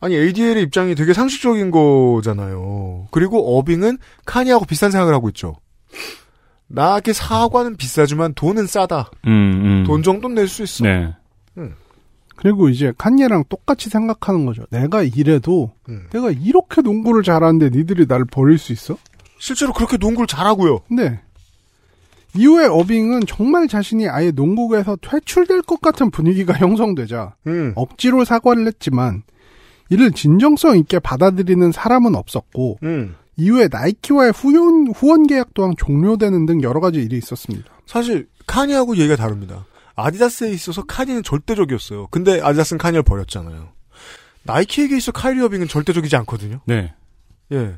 [0.00, 3.08] 아니 ADL의 입장이 되게 상식적인 거잖아요.
[3.10, 5.56] 그리고 어빙은 카니하고 비슷한 생각을 하고 있죠.
[6.68, 9.10] 나에게 사과는 비싸지만 돈은 싸다.
[9.26, 9.84] 음, 음.
[9.86, 10.84] 돈 정도는 낼 수 있어.
[10.84, 11.12] 네.
[12.36, 14.64] 그리고 이제 칸예랑 똑같이 생각하는 거죠.
[14.70, 16.06] 내가 이래도 음.
[16.10, 18.96] 내가 이렇게 농구를 잘하는데 니들이 나를 버릴 수 있어?
[19.38, 20.80] 실제로 그렇게 농구를 잘하고요.
[20.90, 21.20] 네.
[22.34, 27.72] 이후에 어빙은 정말 자신이 아예 농구에서 퇴출될 것 같은 분위기가 형성되자 음.
[27.76, 29.22] 억지로 사과를 했지만
[29.90, 33.14] 이를 진정성 있게 받아들이는 사람은 없었고 음.
[33.36, 37.70] 이후에 나이키와의 후원, 후원 계약 또한 종료되는 등 여러 가지 일이 있었습니다.
[37.86, 39.66] 사실 카니하고 얘기가 다릅니다.
[39.94, 42.08] 아디다스에 있어서 카니는 절대적이었어요.
[42.10, 43.68] 근데 아디다스는 카니를 버렸잖아요.
[44.44, 46.60] 나이키에게 있어 카이리 어빙은 절대적이지 않거든요.
[46.66, 46.94] 네.
[47.52, 47.76] 예.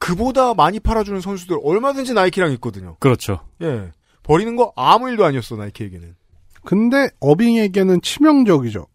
[0.00, 2.96] 그보다 많이 팔아주는 선수들 얼마든지 나이키랑 있거든요.
[2.98, 3.40] 그렇죠.
[3.62, 3.92] 예.
[4.24, 6.16] 버리는 거 아무 일도 아니었어, 나이키에게는.
[6.64, 8.86] 근데 어빙에게는 치명적이죠.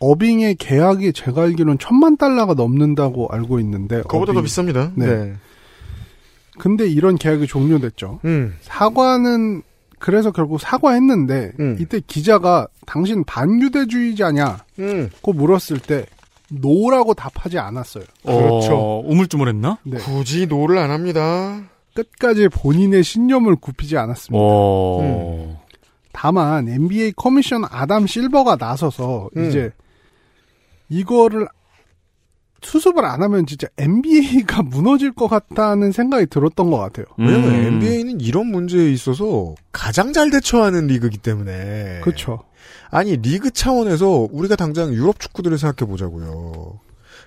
[0.00, 4.92] 어빙의 계약이 제가 알기로는 천만 달러가 넘는다고 알고 있는데 그거보다 더 어빙- 비쌉니다.
[4.94, 5.34] 네.
[6.58, 8.20] 근데 이런 계약이 종료됐죠.
[8.24, 8.54] 음.
[8.60, 9.62] 사과는
[10.00, 11.76] 그래서 결국 사과했는데 음.
[11.80, 15.10] 이때 기자가 당신 반유대주의자냐고 음.
[15.24, 16.06] 물었을 때
[16.50, 18.04] no라고 답하지 않았어요.
[18.22, 18.74] 그렇죠.
[18.74, 19.78] 어, 우물쭈물했나?
[19.84, 19.98] 네.
[19.98, 21.62] 굳이 no를 안 합니다.
[21.94, 24.38] 끝까지 본인의 신념을 굽히지 않았습니다.
[24.40, 25.62] 어.
[26.12, 29.48] 다만 NBA 커미셔너 아담 실버가 나서서 음.
[29.48, 29.72] 이제
[30.88, 31.46] 이거를
[32.60, 37.06] 수습을 안 하면 진짜 NBA가 무너질 것 같다는 생각이 들었던 것 같아요.
[37.16, 37.64] 왜냐면 음.
[37.74, 42.00] NBA는 이런 문제에 있어서 가장 잘 대처하는 리그이기 때문에.
[42.02, 42.40] 그렇죠.
[42.90, 46.80] 아니, 리그 차원에서 우리가 당장 유럽 축구들을 생각해 보자고요.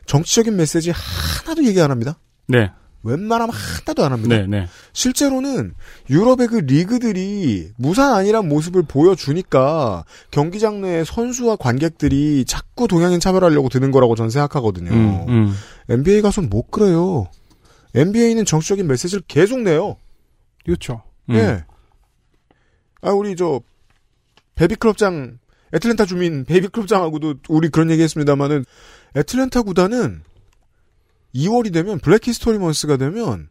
[0.06, 2.18] 정치적인 메시지 하나도 얘기 안 합니다.
[2.48, 2.72] 네.
[3.04, 4.38] 웬만하면 하나도 안 합니다.
[4.38, 4.68] 네, 네.
[4.94, 5.74] 실제로는
[6.10, 13.92] 유럽의 그 리그들이 무산 아니란 모습을 보여주니까 경기장 내에 선수와 관객들이 자꾸 동양인 차별하려고 드는
[13.92, 14.92] 거라고 저는 생각하거든요.
[14.92, 15.54] 음, 음.
[15.90, 17.26] NBA 가서는 못 그래요.
[17.96, 19.98] NBA는 정치적인 메시지를 계속 내요.
[20.64, 21.02] 그렇죠.
[21.30, 21.36] 음.
[21.36, 21.64] 예.
[23.02, 23.62] 아, 우리 저,
[24.56, 25.40] 베이비클럽장,
[25.74, 28.66] 애틀랜타 주민 베이비클럽장하고도 우리 그런 얘기 했습니다만은,
[29.16, 30.24] 애틀랜타 구단은
[31.36, 33.50] 2월이 되면, Black History Month가 되면,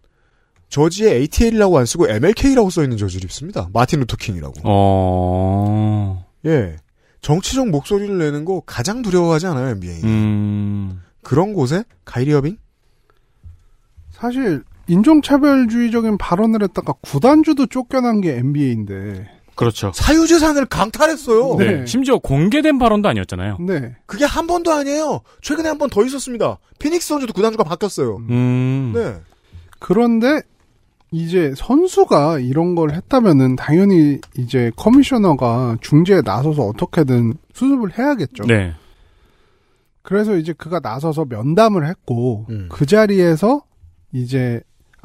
[0.68, 3.68] 저지에 ATL이라고 안 쓰고 MLK라고 써 있는 저지를 입습니다.
[3.72, 4.60] 마틴 루터킹이라고.
[4.64, 6.26] 어.
[6.46, 6.76] 예.
[7.20, 10.02] 정치적 목소리를 내는 거 가장 두려워하지 않아요, NBA.
[10.04, 11.02] 음.
[11.22, 12.56] 그런 곳에, 카이리 어빙?
[14.12, 19.39] 사실 인종차별주의적인 발언을 했다가 구단주도 쫓겨난 게 NBA인데.
[19.60, 19.92] 그렇죠.
[19.94, 21.56] 사유재산을 강탈했어요.
[21.58, 21.72] 네.
[21.80, 21.86] 네.
[21.86, 23.58] 심지어 공개된 발언도 아니었잖아요.
[23.60, 23.94] 네.
[24.06, 25.20] 그게 한 번도 아니에요.
[25.42, 26.58] 최근에 한 번 더 있었습니다.
[26.78, 28.16] 피닉스 선수도 구단주가 바뀌었어요.
[28.30, 28.92] 음.
[28.94, 29.14] 네.
[29.78, 30.40] 그런데
[31.12, 38.44] 이제 선수가 이런 걸 했다면은 당연히 이제 커미셔너가 중재에 나서서 어떻게든 수습을 해야겠죠.
[38.44, 38.72] 네.
[40.02, 42.68] 그래서 이제 그가 나서서 면담을 했고 음.
[42.70, 43.62] 그 자리에서
[44.12, 44.60] 이제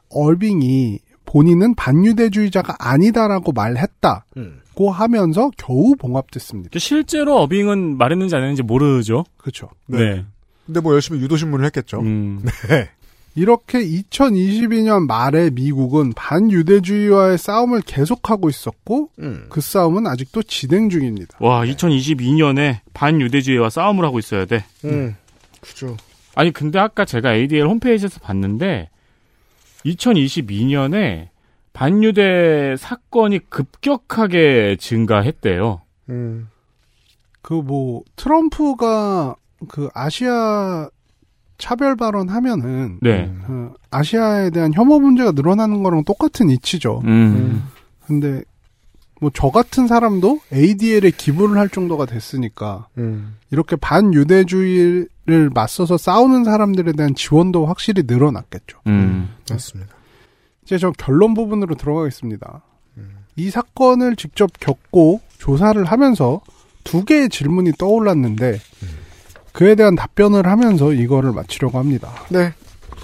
[0.10, 4.62] 얼빙이 본인은 반유대주의자가 아니다라고 말했다고 음.
[4.92, 6.78] 하면서 겨우 봉합됐습니다.
[6.80, 9.26] 실제로 어빙은 말했는지 안 했는지 모르죠.
[9.38, 9.70] 그렇죠.
[9.88, 10.26] 네.
[10.66, 12.00] 근데 뭐 열심히 유도신문을 했겠죠.
[12.00, 12.44] 음.
[12.70, 12.90] 네.
[13.36, 19.48] 이렇게 2022년 말에 미국은 반유대주의와의 싸움을 계속하고 있었고 음.
[19.50, 21.38] 그 싸움은 아직도 진행 중입니다.
[21.42, 24.64] 와, 2022년에 반유대주의와 싸움을 하고 있어야 돼.
[24.86, 25.16] 음.
[25.60, 25.98] 그죠.
[26.34, 28.90] 아니, 근데 아까 제가 ADL 홈페이지에서 봤는데,
[29.86, 31.30] 2022년에
[31.74, 35.82] 반유대 사건이 급격하게 증가했대요.
[36.10, 36.48] 음.
[37.42, 39.36] 그 뭐 트럼프가
[39.68, 40.90] 그 아시아
[41.58, 43.32] 차별 발언 하면은 네.
[43.48, 47.02] 어, 아시아에 대한 혐오 문제가 늘어나는 거랑 똑같은 이치죠.
[47.06, 47.64] 음.
[48.08, 48.44] 근데
[49.22, 53.38] 뭐 저 같은 사람도 ADL에 기부를 할 정도가 됐으니까 음.
[53.52, 58.80] 이렇게 반유대주의를 맞서서 싸우는 사람들에 대한 지원도 확실히 늘어났겠죠.
[58.88, 59.30] 음.
[59.50, 59.96] 맞습니다.
[60.64, 62.62] 이제 저 결론 부분으로 들어가겠습니다.
[63.38, 66.42] 이 사건을 직접 겪고 조사를 하면서
[66.84, 68.60] 두 개의 질문이 떠올랐는데
[69.52, 72.12] 그에 대한 답변을 하면서 이거를 마치려고 합니다.
[72.30, 72.54] 네.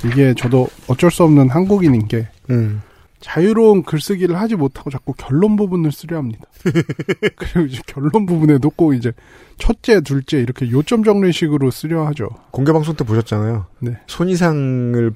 [0.06, 2.82] 이게 저도 어쩔 수 없는 한국인인 게 음.
[3.22, 6.46] 자유로운 글쓰기를 하지 못하고 자꾸 결론 부분을 쓰려 합니다.
[7.38, 9.14] 그리고 이제 결론 부분에 놓고 이제
[9.58, 12.30] 첫째, 둘째 이렇게 요점 정리식으로 쓰려 하죠.
[12.50, 13.68] 공개 방송 때 보셨잖아요.
[13.80, 13.98] 네.
[14.08, 15.14] 손이상을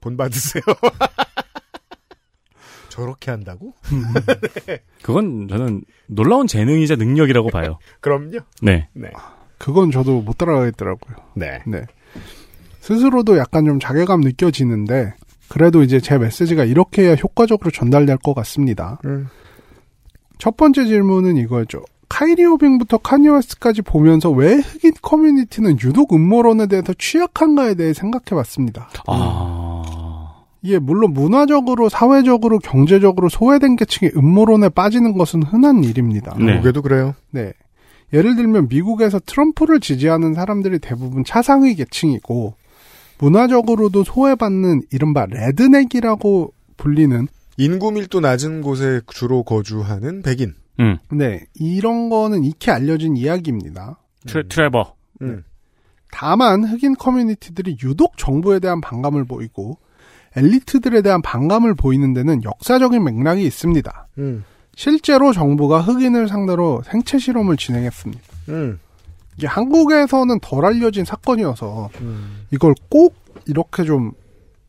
[0.00, 0.62] 본 받으세요.
[2.88, 3.74] 저렇게 한다고?
[5.02, 7.78] 그건 저는 놀라운 재능이자 능력이라고 봐요.
[8.00, 8.38] 그럼요.
[8.62, 8.88] 네.
[8.92, 9.10] 네.
[9.58, 11.16] 그건 저도 못 따라가겠더라고요.
[11.34, 11.62] 네.
[11.66, 11.82] 네.
[12.80, 15.14] 스스로도 약간 좀 자괴감 느껴지는데
[15.48, 18.98] 그래도 이제 제 메시지가 이렇게 해야 효과적으로 전달될 것 같습니다.
[19.04, 19.28] 음.
[20.38, 21.82] 첫 번째 질문은 이거였죠.
[22.08, 28.88] 카이리 오빙부터 카니웨스트까지 보면서 왜 흑인 커뮤니티는 유독 음모론에 대해서 취약한가에 대해 생각해봤습니다.
[29.06, 30.44] 아.
[30.62, 36.34] 이게 물론 문화적으로, 사회적으로, 경제적으로 소외된 계층이 음모론에 빠지는 것은 흔한 일입니다.
[36.38, 36.52] 네.
[36.52, 37.14] 한국에도 그래요.
[37.30, 37.52] 네.
[38.12, 42.54] 예를 들면 미국에서 트럼프를 지지하는 사람들이 대부분 차상위 계층이고
[43.18, 50.54] 문화적으로도 소외받는 이른바 redneck이라고 불리는 인구 밀도 낮은 곳에 주로 거주하는 백인.
[50.80, 50.96] 음.
[51.10, 53.98] 네 이런 거는 익히 알려진 이야기입니다.
[54.26, 54.94] 트레, 트레버.
[55.22, 55.42] 음.
[56.10, 59.78] 다만 흑인 커뮤니티들이 유독 정부에 대한 반감을 보이고
[60.36, 64.08] 엘리트들에 대한 반감을 보이는 데는 역사적인 맥락이 있습니다.
[64.18, 64.44] 음.
[64.76, 68.22] 실제로 정부가 흑인을 상대로 생체 실험을 진행했습니다.
[68.50, 68.78] 음.
[69.38, 72.44] 이게 한국에서는 덜 알려진 사건이어서 음.
[72.50, 73.14] 이걸 꼭
[73.46, 74.10] 이렇게 좀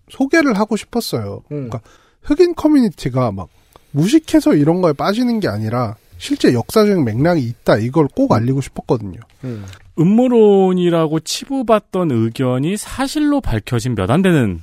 [0.09, 1.41] 소개를 하고 싶었어요.
[1.51, 1.69] 음.
[1.69, 1.81] 그러니까
[2.21, 3.49] 흑인 커뮤니티가 막
[3.91, 9.19] 무식해서 이런 거에 빠지는 게 아니라 실제 역사적인 맥락이 있다 이걸 꼭 알리고 싶었거든요.
[9.43, 9.65] 음.
[9.97, 14.61] 음모론이라고 치부받던 의견이 사실로 밝혀진 몇 안 되는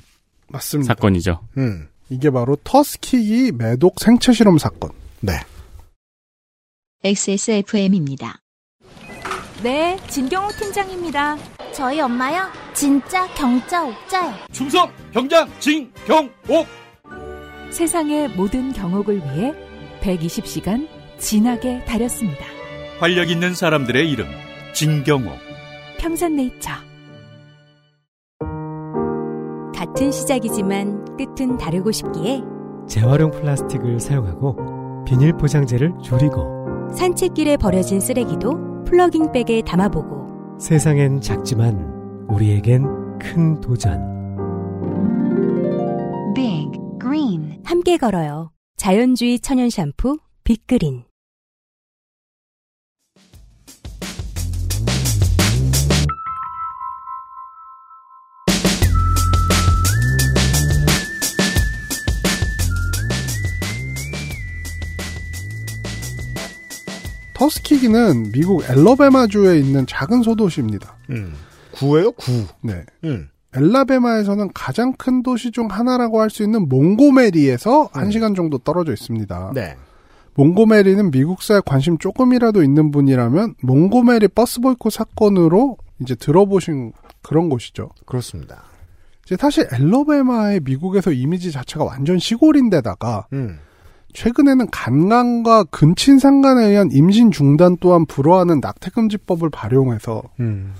[0.48, 0.94] 맞습니다.
[0.94, 1.40] 사건이죠.
[1.58, 1.88] 음.
[2.10, 4.90] 이게 바로 터스키기 매독 생체 실험 사건.
[5.20, 5.32] 네.
[7.02, 8.38] XSFM입니다.
[9.62, 11.36] 네, 진경호 팀장입니다.
[11.72, 12.44] 저희 엄마요?
[12.74, 14.32] 진짜 경자 옥자요.
[14.52, 16.66] 충성 경장 진경옥
[17.70, 19.54] 세상의 모든 경옥을 위해
[20.02, 20.86] 120시간
[21.18, 22.44] 진하게 다렸습니다.
[23.00, 24.26] 활력 있는 사람들의 이름
[24.74, 25.32] 진경옥
[25.98, 26.70] 평산네이처.
[29.74, 32.42] 같은 시작이지만 끝은 다르고 싶기에
[32.88, 41.74] 재활용 플라스틱을 사용하고 비닐 포장재를 줄이고 산책길에 버려진 쓰레기도 플러깅 백에 담아보고 세상엔 작지만
[42.28, 44.00] 우리에겐 큰 도전.
[46.34, 46.70] Big
[47.00, 48.52] Green 함께 걸어요.
[48.76, 51.04] 자연주의 천연 샴푸 빅그린
[67.36, 70.96] 터스키기는 미국 엘러베마주에 있는 작은 소도시입니다.
[71.10, 71.34] 음.
[71.72, 72.12] 구예요?
[72.12, 72.46] 구.
[72.62, 72.82] 네.
[73.04, 73.28] 음.
[73.54, 78.10] 엘라베마에서는 가장 큰 도시 중 하나라고 할 수 있는 몽고메리에서 한 음.
[78.10, 79.52] 시간 정도 떨어져 있습니다.
[79.54, 79.76] 네.
[80.34, 87.90] 몽고메리는 미국사에 관심 조금이라도 있는 분이라면 몽고메리 버스 보이콧 사건으로 이제 들어보신 그런 곳이죠.
[88.06, 88.62] 그렇습니다.
[89.26, 93.58] 이제 사실 엘러베마의 미국에서 이미지 자체가 완전 시골인데다가 음.
[94.16, 100.72] 최근에는 간간과 근친 상간에 의한 임신 중단 또한 불허하는 낙태금지법을 발용해서 음.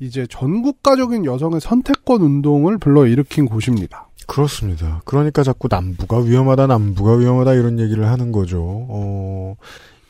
[0.00, 4.08] 이제 전국가적인 여성의 선택권 운동을 불러일으킨 곳입니다.
[4.26, 5.00] 그렇습니다.
[5.04, 8.60] 그러니까 자꾸 남부가 위험하다, 남부가 위험하다 이런 얘기를 하는 거죠.
[8.88, 9.54] 어,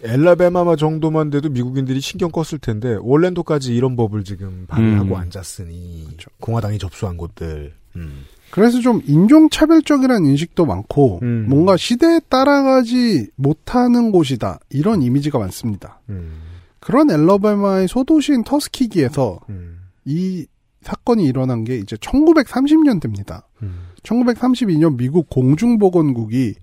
[0.02, 5.20] 엘라베마 정도만 돼도 미국인들이 신경 껐을 텐데 올랜도까지 이런 법을 지금 발의하고 음.
[5.20, 6.08] 앉았으니
[6.40, 7.74] 공화당이 접수한 곳들.
[7.96, 8.24] 음.
[8.52, 11.46] 그래서 좀 인종차별적이라는 인식도 많고 음.
[11.48, 16.02] 뭔가 시대에 따라가지 못하는 곳이다 이런 이미지가 많습니다.
[16.10, 16.34] 음.
[16.78, 19.78] 그런 엘러베마의 소도시인 터스키기에서 음.
[20.04, 20.44] 이
[20.82, 23.44] 사건이 일어난 게 이제 1930년대입니다.
[23.62, 23.86] 음.
[24.02, 26.54] 1932년 미국 공중보건국이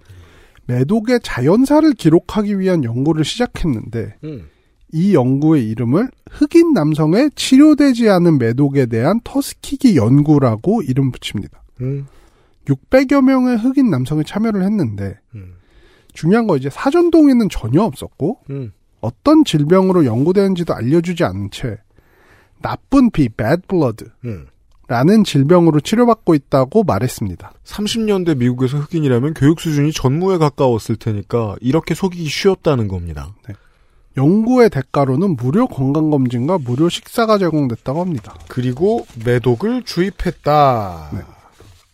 [0.68, 4.48] 매독의 자연사를 기록하기 위한 연구를 시작했는데 음.
[4.94, 11.64] 이 연구의 이름을 흑인 남성의 치료되지 않은 매독에 대한 터스키기 연구라고 이름 붙입니다.
[11.82, 12.08] 음.
[12.66, 15.56] 600여 명의 흑인 남성이 참여를 했는데 음.
[16.14, 18.72] 중요한 거 이제 사전 동의는 전혀 없었고 음.
[19.02, 21.78] 어떤 질병으로 연구되는지도 알려주지 않은 채
[22.62, 24.48] 나쁜 피, bad blood, 음.
[24.88, 27.54] 라는 질병으로 치료받고 있다고 말했습니다.
[27.64, 33.36] 30년대 미국에서 흑인이라면 교육 수준이 전무에 가까웠을 테니까 이렇게 속이기 쉬웠다는 겁니다.
[34.18, 38.34] 연구의 대가로는 무료 건강검진과 무료 식사가 제공됐다고 합니다.
[38.48, 41.10] 그리고 매독을 주입했다.
[41.14, 41.20] 네.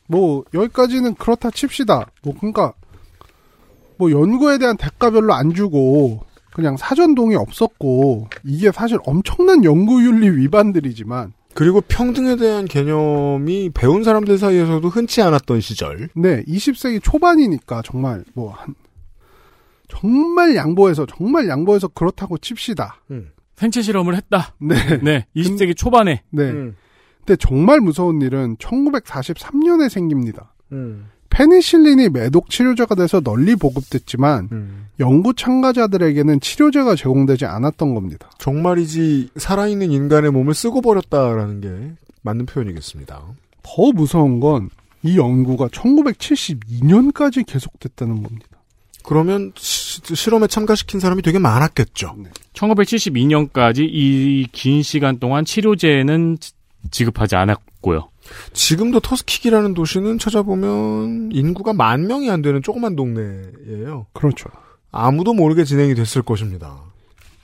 [0.08, 2.08] 뭐 여기까지는 그렇다 칩시다.
[2.24, 2.74] 뭐 그러니까
[3.98, 6.22] 뭐 연구에 대한 대가 별로 안 주고
[6.54, 14.04] 그냥 사전 동의 없었고 이게 사실 엄청난 연구 윤리 위반들이지만 그리고 평등에 대한 개념이 배운
[14.04, 16.10] 사람들 사이에서도 흔치 않았던 시절.
[16.13, 18.76] 네, 20세기 초반이니까 정말 뭐 한
[19.88, 23.02] 정말 양보해서 정말 양보해서 그렇다고 칩시다.
[23.56, 24.54] 생체 실험을 했다.
[24.60, 24.76] 네.
[25.02, 25.26] 네.
[25.36, 26.24] 20세기 초반에.
[26.30, 26.44] 네.
[26.44, 26.76] 음.
[27.26, 30.54] 근데 정말 무서운 일은 1943년에 생깁니다.
[30.72, 31.08] 음.
[31.30, 34.88] 페니실린이 매독 치료제가 돼서 널리 보급됐지만 음.
[35.00, 38.30] 연구 참가자들에게는 치료제가 제공되지 않았던 겁니다.
[38.38, 43.22] 정말이지 살아있는 인간의 몸을 쓰고 버렸다라는 게 맞는 표현이겠습니다.
[43.64, 44.70] 더 무서운 건
[45.04, 48.48] 이 연구가 1972년까지 계속됐다는 겁니다.
[49.04, 52.16] 그러면 시- 실험에 참가시킨 사람이 되게 많았겠죠.
[52.54, 56.38] 1972년까지 이 긴 시간 동안 치료제는
[56.86, 58.10] 지- 지급하지 않았고요.
[58.54, 64.08] 지금도 터스킥이라는 도시는 찾아보면 인구가 만 명이 안 되는 조그만 동네예요.
[64.13, 64.50] 그렇죠.
[64.91, 66.78] 아무도 모르게 진행이 됐을 것입니다.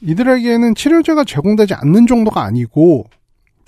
[0.01, 3.06] 이들에게는 치료제가 제공되지 않는 정도가 아니고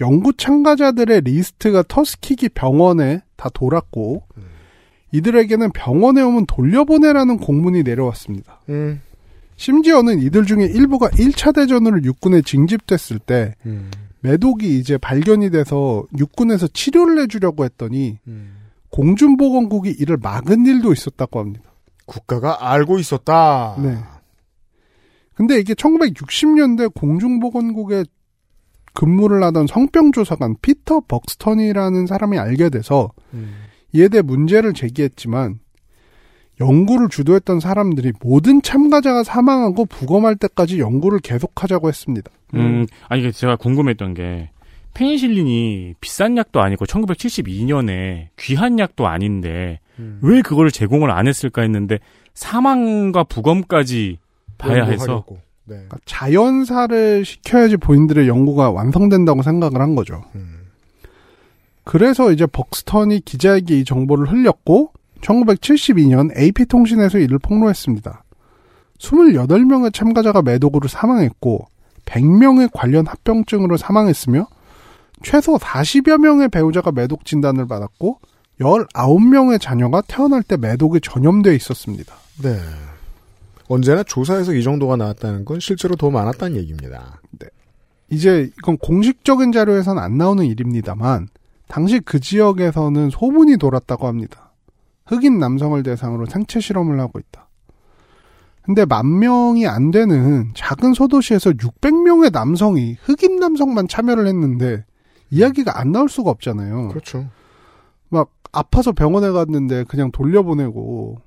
[0.02, 4.24] 연구 참가자들의 리스트가 터스키기 병원에 다 돌았고
[5.12, 8.62] 이들에게는 병원에 오면 돌려보내라는 공문이 내려왔습니다.
[8.70, 9.02] 음.
[9.58, 13.92] 심지어는 이들 중에 일부가 1차 대전으로 육군에 징집됐을 때 음.
[14.24, 18.56] 매독이 이제 발견이 돼서 육군에서 치료를 해주려고 했더니 음.
[18.90, 21.74] 공준보건국이 이를 막은 일도 있었다고 합니다.
[22.06, 23.76] 국가가 알고 있었다.
[23.82, 23.98] 네.
[25.36, 28.06] 근데 이게 1960년대 공중보건국에
[28.94, 33.54] 근무를 하던 성병조사관 피터 벅스턴이라는 사람이 알게 돼서 음.
[33.92, 35.60] 이에 대해 문제를 제기했지만
[36.60, 42.32] 연구를 주도했던 사람들이 모든 참가자가 사망하고 부검할 때까지 연구를 계속하자고 했습니다.
[42.54, 44.52] 음, 아니, 이게 제가 궁금했던 게,
[44.94, 50.20] 페니실린이 비싼 약도 아니고 1972년에 귀한 약도 아닌데, 음.
[50.22, 51.98] 왜 그걸 제공을 안 했을까 했는데,
[52.36, 54.20] 사망과 부검까지
[54.60, 55.26] 봐야 해서.
[55.66, 55.76] 네.
[55.76, 60.24] 그러니까 자연사를 시켜야지 본인들의 연구가 완성된다고 생각을 한 거죠.
[60.36, 60.68] 음.
[61.84, 64.92] 그래서 이제 벅스턴이 기자에게 이 정보를 흘렸고
[65.24, 68.24] 1972년 AP통신에서 이를 폭로했습니다.
[69.00, 71.68] 28명의 참가자가 매독으로 사망했고
[72.06, 74.48] 100명의 관련 합병증으로 사망했으며
[75.24, 78.20] 최소 40여 명의 배우자가 매독 진단을 받았고
[78.60, 82.14] 19명의 자녀가 태어날 때 매독이 전염돼 있었습니다.
[82.44, 82.60] 네.
[83.68, 87.22] 언제나 조사에서 이 정도가 나왔다는 건 실제로 더 많았다는 얘기입니다.
[88.10, 91.30] 이제 이건 공식적인 자료에서는 안 나오는 일입니다만
[91.68, 94.53] 당시 그 지역에서는 소문이 돌았다고 합니다.
[95.06, 97.50] 흑인 남성을 대상으로 생체 실험을 하고 있다.
[98.62, 104.86] 근데 만 명이 안 되는 작은 소도시에서 600명의 남성이 흑인 남성만 참여를 했는데
[105.30, 106.88] 이야기가 안 나올 수가 없잖아요.
[106.88, 107.28] 그렇죠.
[108.08, 111.18] 막 아파서 병원에 갔는데 그냥 돌려보내고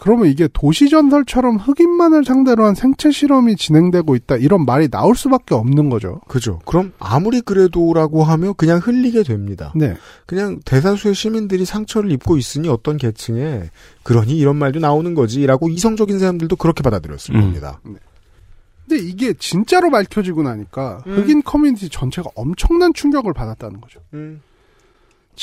[0.00, 5.90] 그러면 이게 도시전설처럼 흑인만을 상대로 한 생체 실험이 진행되고 있다 이런 말이 나올 수밖에 없는
[5.90, 6.22] 거죠.
[6.26, 6.58] 그죠.
[6.64, 9.74] 그럼 아무리 그래도라고 하며 그냥 흘리게 됩니다.
[9.76, 9.94] 네.
[10.24, 13.68] 그냥 대다수의 시민들이 상처를 입고 있으니 어떤 계층에
[14.02, 17.40] 그러니 이런 말도 나오는 거지라고 이성적인 사람들도 그렇게 받아들였을 음.
[17.42, 17.80] 겁니다.
[18.88, 21.16] 근데 이게 진짜로 밝혀지고 나니까 음.
[21.18, 24.00] 흑인 커뮤니티 전체가 엄청난 충격을 받았다는 거죠.
[24.14, 24.40] 음.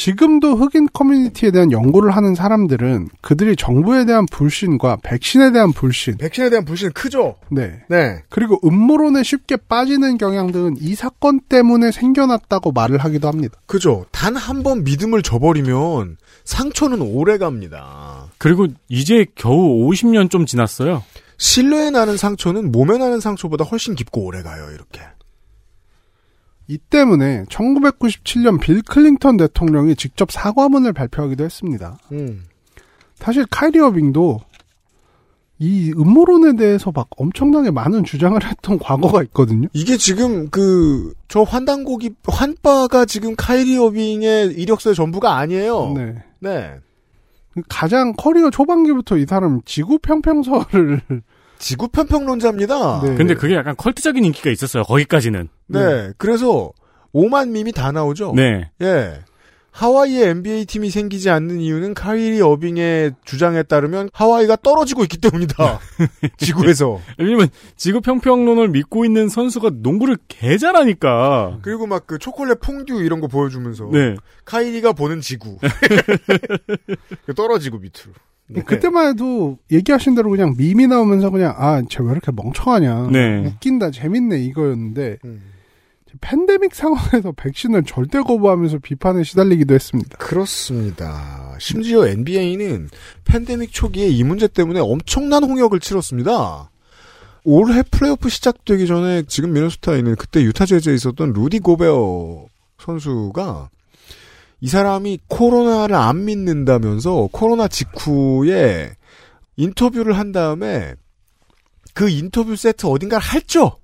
[0.01, 6.51] 지금도 흑인 커뮤니티에 대한 연구를 하는 사람들은 그들이 정부에 대한 불신과 백신에 대한 불신, 백신에
[6.51, 7.37] 대한 불신은 크죠.
[7.49, 7.81] 네.
[7.89, 8.21] 네.
[8.29, 13.59] 그리고 음모론에 쉽게 빠지는 경향 등은 이 사건 때문에 생겨났다고 말을 하기도 합니다.
[13.65, 14.05] 그죠.
[14.11, 18.27] 단 한 번 믿음을 저버리면 상처는 오래 갑니다.
[18.37, 21.03] 그리고 이제 겨우 50년 좀 지났어요.
[21.39, 25.01] 신뢰에 나는 상처는 몸에 나는 상처보다 훨씬 깊고 오래 가요, 이렇게.
[26.67, 31.97] 이 때문에 1997년 빌 클린턴 대통령이 직접 사과문을 발표하기도 했습니다.
[32.11, 32.43] 음.
[33.15, 34.41] 사실 카이리 어빙도
[35.59, 39.67] 이 음모론에 대해서 막 엄청나게 많은 주장을 했던 과거가 있거든요.
[39.73, 45.93] 이게 지금 그, 저 환단고기, 환바가 지금 카이리 어빙의 이력서의 전부가 아니에요.
[45.95, 46.15] 네.
[46.39, 46.75] 네.
[47.69, 51.01] 가장 커리어 초반기부터 이 사람 지구 평평설을
[51.57, 53.01] 지구 편평론자입니다.
[53.01, 53.15] 네.
[53.15, 54.83] 근데 그게 약간 컬트적인 인기가 있었어요.
[54.83, 55.49] 거기까지는.
[55.67, 56.11] 네.
[56.17, 56.71] 그래서
[57.13, 58.33] 5만 밈이 다 나오죠.
[58.35, 58.69] 네.
[58.81, 59.19] 예.
[59.71, 65.79] 하와이에 NBA 팀이 생기지 않는 이유는 카이리 어빙의 주장에 따르면 하와이가 떨어지고 있기 때문이다.
[66.37, 66.99] 지구에서.
[67.19, 71.59] 왜냐면 지구 평평론을 믿고 있는 선수가 농구를 개 잘하니까.
[71.61, 74.15] 그리고 막 그 초콜릿 퐁듀 이런 거 보여주면서 네.
[74.45, 75.57] 카이리가 보는 지구
[77.35, 78.13] 떨어지고 밑으로.
[78.49, 78.61] 네.
[78.61, 83.09] 그때만 해도 얘기하신 대로 그냥 밈이 나오면서 그냥 아, 쟤 왜 이렇게 멍청하냐.
[83.11, 83.45] 네.
[83.45, 85.41] 웃긴다, 재밌네 이거였는데 음.
[86.21, 90.17] 팬데믹 상황에서 백신을 절대 거부하면서 비판에 시달리기도 했습니다.
[90.17, 91.55] 그렇습니다.
[91.59, 92.89] 심지어 NBA는
[93.25, 96.69] 팬데믹 초기에 이 문제 때문에 엄청난 홍역을 치렀습니다.
[97.43, 102.45] 올해 플레이오프 시작되기 전에 지금 미네소타에 있는 그때 유타 제즈에 있었던 루디 고베어
[102.79, 103.69] 선수가
[104.59, 108.91] 이 사람이 코로나를 안 믿는다면서 코로나 직후에
[109.55, 110.95] 인터뷰를 한 다음에
[111.93, 113.77] 그 인터뷰 세트 어딘가를 핥죠.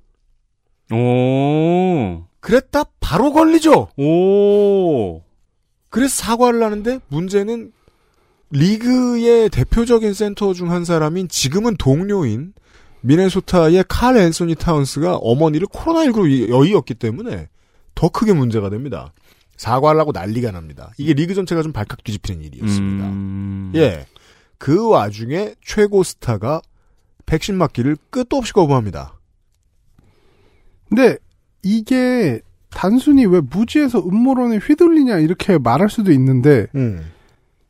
[0.94, 2.24] 오.
[2.40, 3.90] 그랬다 바로 걸리죠.
[3.98, 5.22] 오.
[5.90, 7.72] 그래서 사과를 하는데 문제는
[8.52, 12.54] 리그의 대표적인 센터 중 한 사람인 지금은 동료인
[13.02, 17.50] 미네소타의 칼 앤소니 타운스가 어머니를 코로나19로 여의었기 때문에
[17.96, 19.14] 더 크게 문제가 됩니다.
[19.58, 20.92] 사과를 하고 난리가 납니다.
[20.98, 23.08] 이게 리그 전체가 좀 발칵 뒤집히는 일이었습니다.
[23.10, 23.72] 음.
[23.76, 24.06] 예.
[24.58, 26.62] 그 와중에 최고 스타가
[27.26, 29.20] 백신 맞기를 끝도 없이 거부합니다.
[30.94, 31.18] 근데
[31.64, 32.40] 이게
[32.70, 37.04] 단순히 왜 무지에서 음모론에 휘둘리냐 이렇게 말할 수도 있는데 음.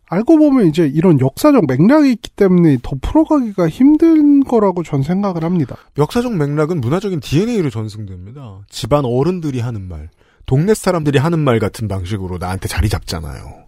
[0.09, 5.78] 알고 보면 이제 이런 역사적 맥락이 있기 때문에 더 풀어가기가 힘든 거라고 전 생각을 합니다.
[5.97, 8.59] 역사적 맥락은 문화적인 DNA로 전승됩니다.
[8.69, 10.09] 집안 어른들이 하는 말,
[10.45, 13.63] 동네 사람들이 하는 말 같은 방식으로 나한테 자리 잡잖아요.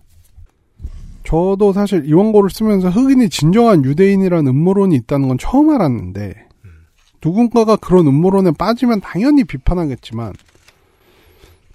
[1.23, 6.44] 저도 사실 이 원고를 쓰면서 흑인이 진정한 유대인이라는 음모론이 있다는 건 처음 알았는데
[7.23, 10.33] 누군가가 그런 음모론에 빠지면 당연히 비판하겠지만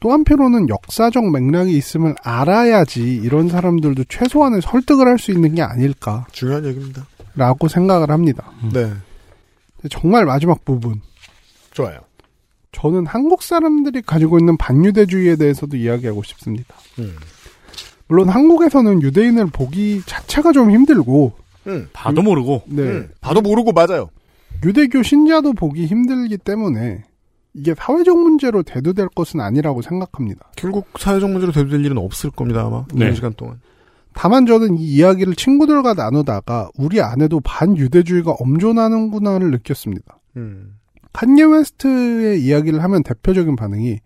[0.00, 6.26] 또 한편으로는 역사적 맥락이 있음을 알아야지 이런 사람들도 최소한의 설득을 할 수 있는 게 아닐까라고
[6.32, 7.06] 중요한 얘기입니다.
[7.68, 8.50] 생각을 합니다.
[8.72, 8.84] 네.
[9.76, 11.00] 근데 정말 마지막 부분
[11.72, 11.98] 좋아요.
[12.72, 16.74] 저는 한국 사람들이 가지고 있는 반유대주의에 대해서도 이야기하고 싶습니다.
[16.98, 17.16] 음.
[18.06, 21.32] 물론 한국에서는 유대인을 보기 자체가 좀 힘들고
[21.66, 21.88] 음.
[21.92, 22.62] 봐도 모르고.
[22.66, 22.82] 네.
[22.82, 23.10] 음.
[23.20, 24.08] 봐도 모르고 맞아요.
[24.64, 27.04] 유대교 신자도 보기 힘들기 때문에
[27.54, 30.50] 이게 사회적 문제로 대두될 것은 아니라고 생각합니다.
[30.56, 33.12] 결국 사회적 문제로 대두될 일은 없을 겁니다 아마 네.
[33.14, 33.60] 시간 동안.
[34.12, 40.18] 다만 저는 이 이야기를 친구들과 나누다가 우리 안에도 반유대주의가 엄존하는구나를 느꼈습니다.
[40.36, 40.76] 음.
[41.12, 43.98] 칸예 웨스트의 이야기를 하면 대표적인 반응이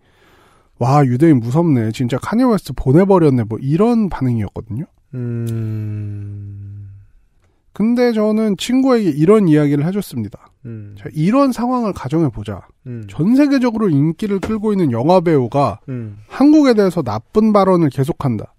[0.77, 4.85] 와 유대인 무섭네 진짜 칸예 웨스트 보내버렸네 뭐 이런 반응이었거든요.
[5.13, 6.74] 음.
[7.75, 10.47] 근데 저는 친구에게 이런 이야기를 해줬습니다.
[10.65, 10.95] 음.
[10.97, 12.65] 자, 이런 상황을 가정해 보자.
[12.87, 13.03] 음.
[13.09, 16.19] 전 세계적으로 인기를 끌고 있는 영화 배우가 음.
[16.29, 18.53] 한국에 대해서 나쁜 발언을 계속한다.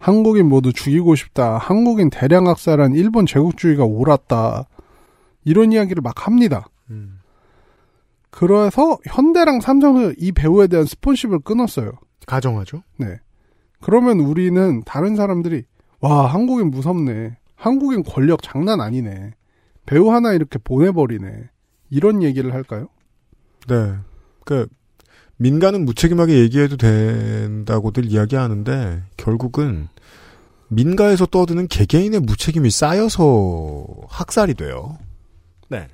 [0.00, 1.56] 한국인 모두 죽이고 싶다.
[1.56, 4.64] 한국인 대량 학살한 일본 제국주의가 옳았다.
[5.44, 6.66] 이런 이야기를 막 합니다.
[6.90, 7.20] 음.
[8.30, 11.92] 그래서 현대랑 삼성은 이 배우에 대한 스폰십을 끊었어요.
[12.26, 12.82] 가정하죠.
[12.96, 13.18] 네.
[13.80, 15.62] 그러면 우리는 다른 사람들이
[16.00, 17.36] 와 한국인 무섭네.
[17.58, 19.32] 한국인 권력 장난 아니네.
[19.84, 21.50] 배우 하나 이렇게 보내버리네.
[21.90, 22.88] 이런 얘기를 할까요?
[23.66, 23.94] 네.
[24.44, 24.68] 그
[25.36, 29.88] 민간은 무책임하게 얘기해도 된다고들 이야기하는데 결국은
[30.68, 34.98] 민가에서 떠드는 개개인의 무책임이 쌓여서 학살이 돼요.
[35.68, 35.88] 네.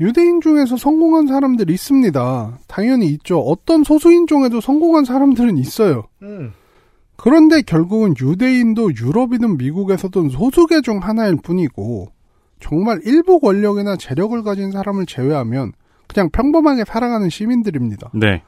[0.00, 2.58] 유대인 중에서 성공한 사람들이 있습니다.
[2.66, 3.40] 당연히 있죠.
[3.40, 6.04] 어떤 소수인종에도 성공한 사람들은 있어요.
[6.22, 6.52] 음.
[7.22, 12.08] 그런데 결국은 유대인도 유럽이든 미국에서든 소수계 중 하나일 뿐이고
[12.58, 15.70] 정말 일부 권력이나 재력을 가진 사람을 제외하면
[16.08, 18.10] 그냥 평범하게 살아가는 시민들입니다.
[18.12, 18.42] 네.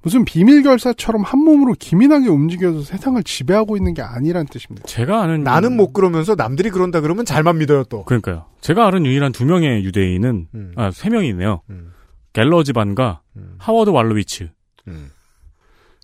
[0.00, 4.86] 무슨 비밀 결사처럼 한 몸으로 기민하게 움직여서 세상을 지배하고 있는 게 아니란 뜻입니다.
[4.86, 8.06] 제가 아는 나는 못 그러면서 남들이 그런다 그러면 잘만 믿어요 또.
[8.06, 8.46] 그러니까요.
[8.62, 10.72] 제가 아는 유일한 두 명의 유대인은 음.
[10.76, 11.60] 아세 명이네요.
[11.68, 11.92] 음.
[12.32, 13.56] 갤러 집안과 음.
[13.58, 14.48] 하워드 왈로비츠.
[14.88, 15.10] 음.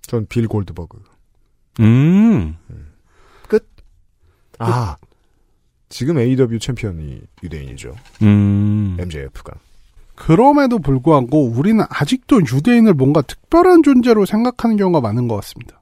[0.03, 1.08] 전빌 골드버그.
[1.81, 2.57] 음.
[4.59, 4.97] 아
[5.89, 7.95] 지금 AW 챔피언이 유대인이죠.
[8.23, 8.97] 음.
[8.99, 9.55] MJF가.
[10.15, 15.81] 그럼에도 불구하고 우리는 아직도 유대인을 뭔가 특별한 존재로 생각하는 경우가 많은 것 같습니다.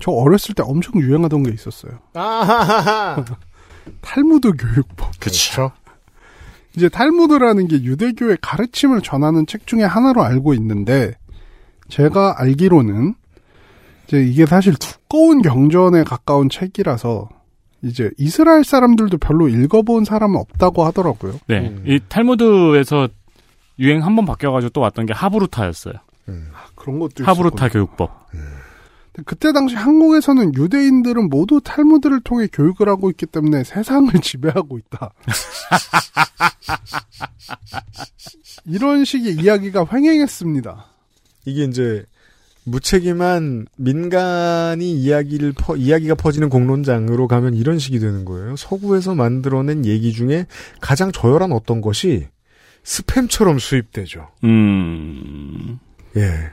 [0.00, 2.00] 저 어렸을 때 엄청 유행하던 게 있었어요.
[2.14, 3.24] 아하하하.
[4.02, 5.20] 탈무드 교육법.
[5.20, 5.72] 그렇죠.
[6.76, 11.14] 이제 탈무드라는 게 유대교의 가르침을 전하는 책 중에 하나로 알고 있는데
[11.88, 13.14] 제가 알기로는
[14.10, 17.28] 이제 이게 사실 두꺼운 경전에 가까운 책이라서
[17.82, 21.38] 이제 이스라엘 사람들도 별로 읽어본 사람은 없다고 하더라고요.
[21.46, 21.68] 네.
[21.68, 21.84] 음.
[21.86, 23.08] 이 탈무드에서
[23.78, 25.94] 유행 한 번 바뀌어가지고 또 왔던 게 하브루타였어요.
[26.28, 26.48] 음.
[26.74, 27.72] 그런 것도 하브루타 있었구나.
[27.72, 28.20] 교육법.
[29.26, 35.10] 그때 당시 한국에서는 유대인들은 모두 탈무드를 통해 교육을 하고 있기 때문에 세상을 지배하고 있다.
[38.66, 40.84] 이런 식의 이야기가 횡행했습니다.
[41.46, 42.04] 이게 이제
[42.64, 48.56] 무책임한 민간이 이야기를 퍼, 이야기가 퍼지는 공론장으로 가면 이런 식이 되는 거예요.
[48.56, 50.46] 서구에서 만들어낸 얘기 중에
[50.80, 52.28] 가장 저열한 어떤 것이
[52.84, 54.28] 스팸처럼 수입되죠.
[54.44, 55.78] 음.
[56.16, 56.50] 예.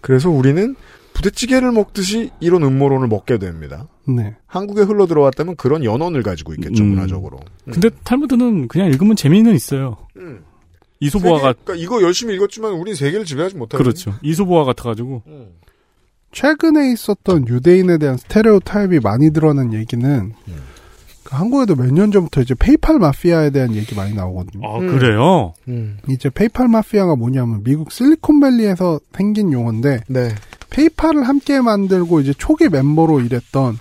[0.00, 0.74] 그래서 우리는
[1.12, 3.86] 부대찌개를 먹듯이 이런 음모론을 먹게 됩니다.
[4.08, 4.36] 네.
[4.46, 6.90] 한국에 흘러 들어왔다면 그런 연원을 가지고 있겠죠, 음.
[6.90, 7.40] 문화적으로.
[7.70, 9.98] 근데 탈무드는 그냥 읽으면 재미는 있어요.
[10.16, 10.42] 음.
[11.00, 13.82] 이솝우화가 그러니까 이거 열심히 읽었지만 우린 세계를 지배하지 못하고.
[13.82, 14.14] 그렇죠.
[14.22, 15.22] 이솝우화 같아가지고
[16.32, 20.32] 최근에 있었던 유대인에 대한 스테레오 타입이 많이 드러난 얘기는
[21.24, 24.66] 그 한국에도 몇 년 전부터 이제 페이팔 마피아에 대한 얘기 많이 나오거든요.
[24.66, 25.54] 아 그래요?
[25.68, 25.98] 음.
[26.08, 30.28] 이제 페이팔 마피아가 뭐냐면 미국 실리콘밸리에서 생긴 용어인데 네.
[30.70, 33.78] 페이팔을 함께 만들고 이제 초기 멤버로 일했던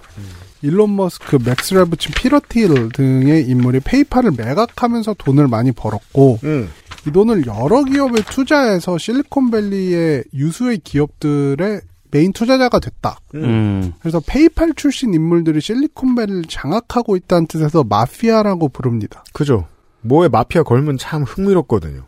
[0.62, 6.70] 일론 머스크, 맥스 레브친, 피터 틸 등의 인물이 페이팔을 매각하면서 돈을 많이 벌었고 음.
[7.08, 11.82] 이 돈을 여러 기업에 투자해서 실리콘밸리의 유수의 기업들의
[12.12, 13.20] 메인 투자자가 됐다.
[13.36, 13.94] 음.
[14.00, 19.24] 그래서 페이팔 출신 인물들이 실리콘밸리를 장악하고 있다는 뜻에서 마피아라고 부릅니다.
[19.34, 19.68] 그죠.
[20.02, 22.06] 뭐에 마피아 걸면 참 흥미롭거든요.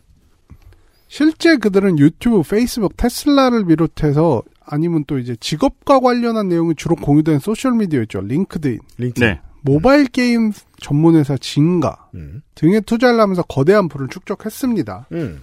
[1.07, 8.03] 실제 그들은 유튜브, 페이스북, 테슬라를 비롯해서 아니면 또 이제 직업과 관련한 내용이 주로 공유되는 소셜미디어
[8.03, 8.21] 있죠.
[8.21, 9.19] 링크드인, 링크.
[9.19, 9.41] 네.
[9.61, 12.41] 모바일 게임 전문 회사 진가 음.
[12.55, 15.07] 등에 투자를 하면서 거대한 부를 축적했습니다.
[15.11, 15.41] 음.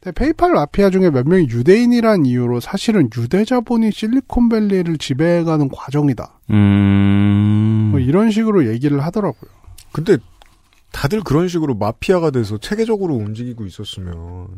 [0.00, 6.40] 근데 페이팔 마피아 중에 몇 명이 유대인이란 이유로 사실은 유대 자본이 실리콘밸리를 지배해가는 과정이다.
[6.50, 7.88] 음.
[7.90, 9.50] 뭐 이런 식으로 얘기를 하더라고요.
[9.92, 10.18] 근데
[10.92, 14.48] 다들 그런 식으로 마피아가 돼서 체계적으로 움직이고 있었으면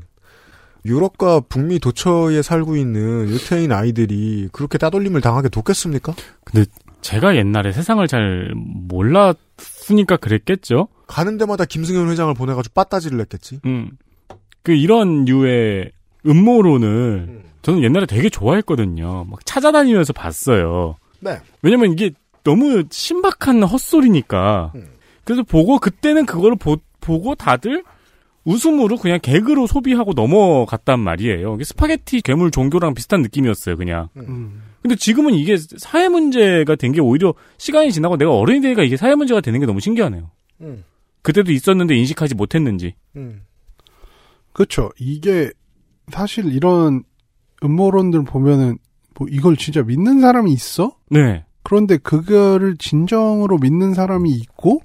[0.84, 6.14] 유럽과 북미 도처에 살고 있는 유태인 아이들이 그렇게 따돌림을 당하게 뒀겠습니까?
[6.44, 6.66] 근데
[7.00, 10.88] 제가 옛날에 세상을 잘 몰랐으니까 그랬겠죠.
[11.06, 13.60] 가는 데마다 김승연 회장을 보내가지고 빠따질을 했겠지.
[13.64, 13.90] 음.
[14.62, 15.92] 그 이런 류의
[16.26, 19.24] 음모론을 저는 옛날에 되게 좋아했거든요.
[19.28, 20.96] 막 찾아다니면서 봤어요.
[21.20, 21.40] 네.
[21.62, 22.10] 왜냐면 이게
[22.44, 24.72] 너무 신박한 헛소리니까.
[25.24, 27.84] 그래서 보고 그때는 그거를 보, 보고 다들
[28.44, 31.58] 웃음으로 그냥 개그로 소비하고 넘어갔단 말이에요.
[31.62, 34.08] 스파게티 괴물 종교랑 비슷한 느낌이었어요, 그냥.
[34.82, 39.14] 근데 지금은 이게 사회 문제가 된 게 오히려 시간이 지나고 내가 어른이 되니까 이게 사회
[39.14, 40.30] 문제가 되는 게 너무 신기하네요.
[40.62, 40.84] 음.
[41.22, 42.94] 그때도 있었는데 인식하지 못했는지.
[43.16, 43.42] 음.
[44.52, 44.90] 그렇죠.
[44.98, 45.50] 이게
[46.10, 47.02] 사실 이런
[47.62, 48.78] 음모론들 보면은
[49.18, 50.96] 뭐 이걸 진짜 믿는 사람이 있어?
[51.10, 51.44] 네.
[51.62, 54.80] 그런데 그거를 진정으로 믿는 사람이 있고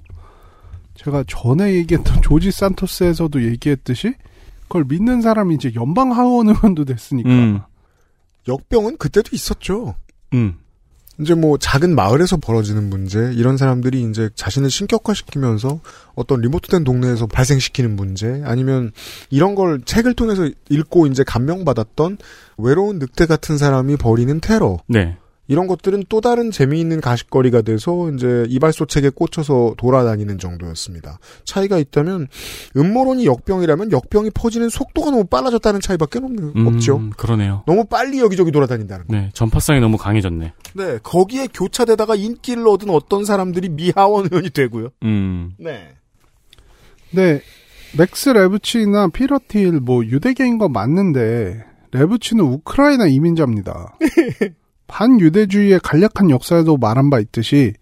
[0.94, 4.14] 제가 전에 얘기했던 조지 산토스에서도 얘기했듯이
[4.62, 7.60] 그걸 믿는 사람이 이제 연방 하원 의원도 됐으니까 음.
[8.48, 9.94] 역병은 그때도 있었죠.
[10.32, 10.58] 음.
[11.20, 15.80] 이제 뭐 작은 마을에서 벌어지는 문제 이런 사람들이 이제 자신을 신격화시키면서
[16.16, 18.90] 어떤 리모트된 동네에서 발생시키는 문제 아니면
[19.30, 22.18] 이런 걸 책을 통해서 읽고 이제 감명받았던
[22.58, 25.16] 외로운 늑대 같은 사람이 벌이는 테러 네.
[25.46, 31.18] 이런 것들은 또 다른 재미있는 가십거리가 돼서 이제 이발소 책에 꽂혀서 돌아다니는 정도였습니다.
[31.44, 32.28] 차이가 있다면
[32.76, 37.00] 음모론이 역병이라면 역병이 퍼지는 속도가 너무 빨라졌다는 차이밖에 없는, 음, 없죠.
[37.16, 37.62] 그러네요.
[37.66, 39.14] 너무 빨리 여기저기 돌아다닌다는 거.
[39.14, 39.30] 네.
[39.34, 40.52] 전파성이 너무 강해졌네.
[40.74, 44.88] 네, 거기에 교차되다가 인기를 얻은 어떤 사람들이 미하원 의원이 되고요.
[45.02, 45.52] 음.
[45.58, 45.90] 네.
[47.10, 47.40] 네,
[47.96, 53.96] 맥스 레브친이나 피터 틸 뭐 유대계인 건 맞는데 레브친은 우크라이나 이민자입니다.
[54.86, 57.72] 반유대주의의 간략한 역사에도 말한 바 있듯이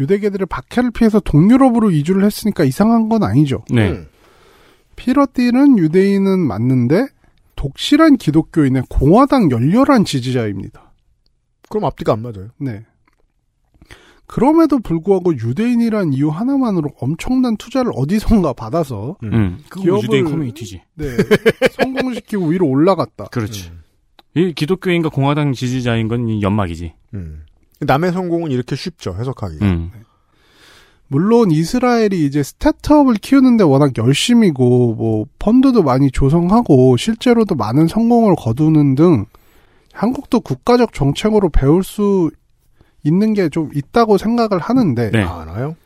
[0.00, 3.64] 유대계들의 박해를 피해서 동유럽으로 이주를 했으니까 이상한 건 아니죠.
[3.70, 3.90] 네.
[3.90, 4.08] 음.
[4.96, 7.06] 피터 틸은 유대인은 맞는데
[7.56, 10.92] 독실한 기독교인의 공화당 열렬한 지지자입니다.
[11.68, 12.48] 그럼 앞뒤가 안 맞아요.
[12.58, 12.84] 네.
[14.26, 19.58] 그럼에도 불구하고 유대인이란 이유 하나만으로 엄청난 투자를 어디선가 받아서 음.
[19.68, 20.82] 그거 기업을- 유대인 커뮤니티지.
[20.94, 21.06] 네,
[21.72, 23.26] 성공시키고 위로 올라갔다.
[23.26, 23.70] 그렇지.
[24.34, 26.92] 이 기독교인과 공화당 지지자인 건이 연막이지.
[27.14, 27.44] 음.
[27.80, 29.64] 남의 성공은 이렇게 쉽죠, 해석하기가.
[29.66, 29.90] 음.
[31.08, 38.94] 물론 이스라엘이 이제 스타트업을 키우는데 워낙 열심이고 뭐 펀드도 많이 조성하고 실제로도 많은 성공을 거두는
[38.94, 39.26] 등
[39.92, 42.30] 한국도 국가적 정책으로 배울 수
[43.04, 45.22] 있는 게 좀 있다고 생각을 하는데 네.
[45.22, 45.76] 알아요?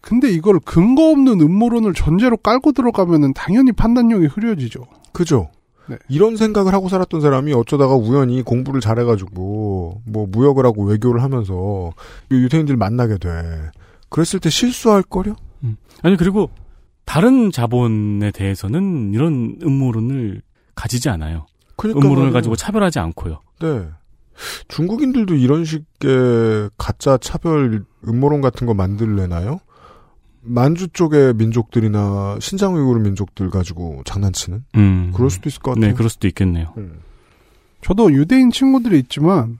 [0.00, 4.86] 근데 이걸 근거 없는 음모론을 전제로 깔고 들어가면은 당연히 판단력이 흐려지죠.
[5.12, 5.50] 그죠?
[5.90, 5.98] 네.
[6.08, 11.92] 이런 생각을 하고 살았던 사람이 어쩌다가 우연히 공부를 잘해가지고, 뭐, 무역을 하고 외교를 하면서,
[12.30, 13.28] 이 유태인들 만나게 돼.
[14.08, 15.34] 그랬을 때 실수할 거려?
[16.02, 16.50] 아니 그리고
[17.04, 20.42] 다른 자본에 대해서는 이런 음모론을
[20.74, 21.46] 가지지 않아요.
[21.76, 22.32] 그러니까 음모론을.
[22.32, 23.40] 가지고 차별하지 않고요.
[23.60, 23.88] 네.
[24.68, 29.60] 중국인들도 이런 식의 가짜 차별 음모론 같은 거 만들래나요?
[30.42, 34.64] 만주 쪽의 민족들이나 신장 우이구르 민족들 가지고 장난치는?
[34.76, 35.12] 음.
[35.14, 35.90] 그럴 수도 있을 것 같아요.
[35.90, 36.72] 네, 그럴 수도 있겠네요.
[36.76, 37.00] 음.
[37.82, 39.58] 저도 유대인 친구들이 있지만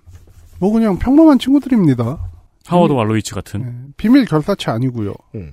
[0.58, 2.18] 뭐 그냥 평범한 친구들입니다.
[2.66, 3.62] 하워드 왈로이츠 같은.
[3.62, 5.14] 네, 비밀 결사체 아니고요.
[5.34, 5.52] 음.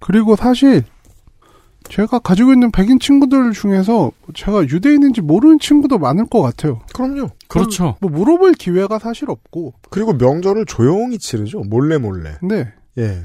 [0.00, 0.84] 그리고 사실
[1.88, 6.80] 제가 가지고 있는 백인 친구들 중에서 제가 유대인인지 모르는 친구도 많을 것 같아요.
[6.94, 7.28] 그럼요.
[7.48, 7.96] 그렇죠.
[8.00, 9.74] 뭐 물어볼 기회가 사실 없고.
[9.90, 11.60] 그리고 명절을 조용히 치르죠.
[11.60, 12.36] 몰래 몰래.
[12.42, 12.72] 네.
[12.98, 13.24] 예.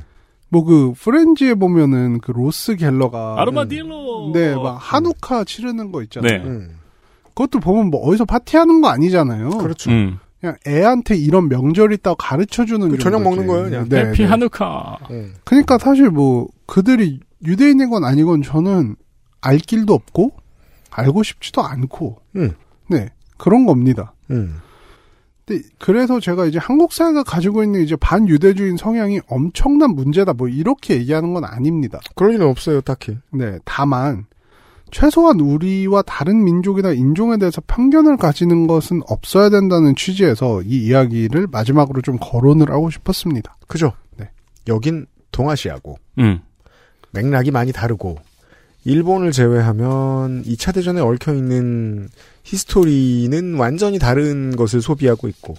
[0.49, 4.31] 뭐 그 프렌즈에 보면은 그 로스 갤러가 아르마딜로.
[4.33, 6.43] 네, 막 한우카 치르는 거 있잖아요.
[6.43, 6.43] 네.
[6.43, 6.75] 음.
[7.27, 9.49] 그것도 보면 뭐 어디서 파티하는 거 아니잖아요.
[9.51, 9.91] 그렇죠.
[9.91, 10.19] 음.
[10.41, 13.89] 그냥 애한테 이런 명절 있다고 가르쳐 주는 그 저녁 먹는 거예요, 그냥.
[13.89, 14.27] 네, 해피 네.
[14.27, 14.97] 하누카.
[15.11, 15.33] 음.
[15.43, 18.95] 그러니까 사실 뭐 그들이 유대인이건 아니건 저는
[19.41, 20.33] 알 길도 없고
[20.91, 22.53] 알고 싶지도 않고 음.
[22.87, 24.13] 네 그런 겁니다.
[24.31, 24.59] 음.
[25.49, 30.95] 근데 그래서 제가 이제 한국 사회가 가지고 있는 이제 반유대주의 성향이 엄청난 문제다 뭐 이렇게
[30.97, 31.99] 얘기하는 건 아닙니다.
[32.15, 33.17] 그럴 리는 없어요, 딱히.
[33.31, 34.27] 네 다만
[34.91, 42.01] 최소한 우리와 다른 민족이나 인종에 대해서 편견을 가지는 것은 없어야 된다는 취지에서 이 이야기를 마지막으로
[42.01, 43.57] 좀 거론을 하고 싶었습니다.
[43.67, 43.93] 그죠?
[44.17, 44.29] 네.
[44.67, 46.39] 여긴 동아시아고, 음.
[47.11, 48.17] 맥락이 많이 다르고,
[48.85, 52.09] 일본을 제외하면 2차 대전에 얽혀 있는
[52.43, 55.55] 히스토리는 완전히 다른 것을 소비하고 있고,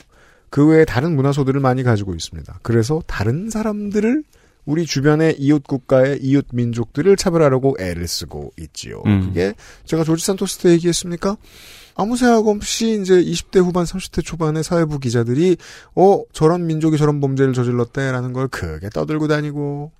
[0.48, 2.60] 그 외에 다른 문화소들을 많이 가지고 있습니다.
[2.62, 4.24] 그래서 다른 사람들을
[4.66, 9.02] 우리 주변의 이웃 국가의 이웃 민족들을 차별하려고 애를 쓰고 있지요.
[9.06, 9.26] 음.
[9.26, 9.54] 그게
[9.84, 11.36] 제가 조지 산토스 때 얘기했습니까?
[11.96, 15.56] 아무 생각 없이 이제 20대 후반, 30대 초반의 사회부 기자들이
[15.94, 19.92] 어 저런 민족이 저런 범죄를 저질렀대라는 걸 크게 떠들고 다니고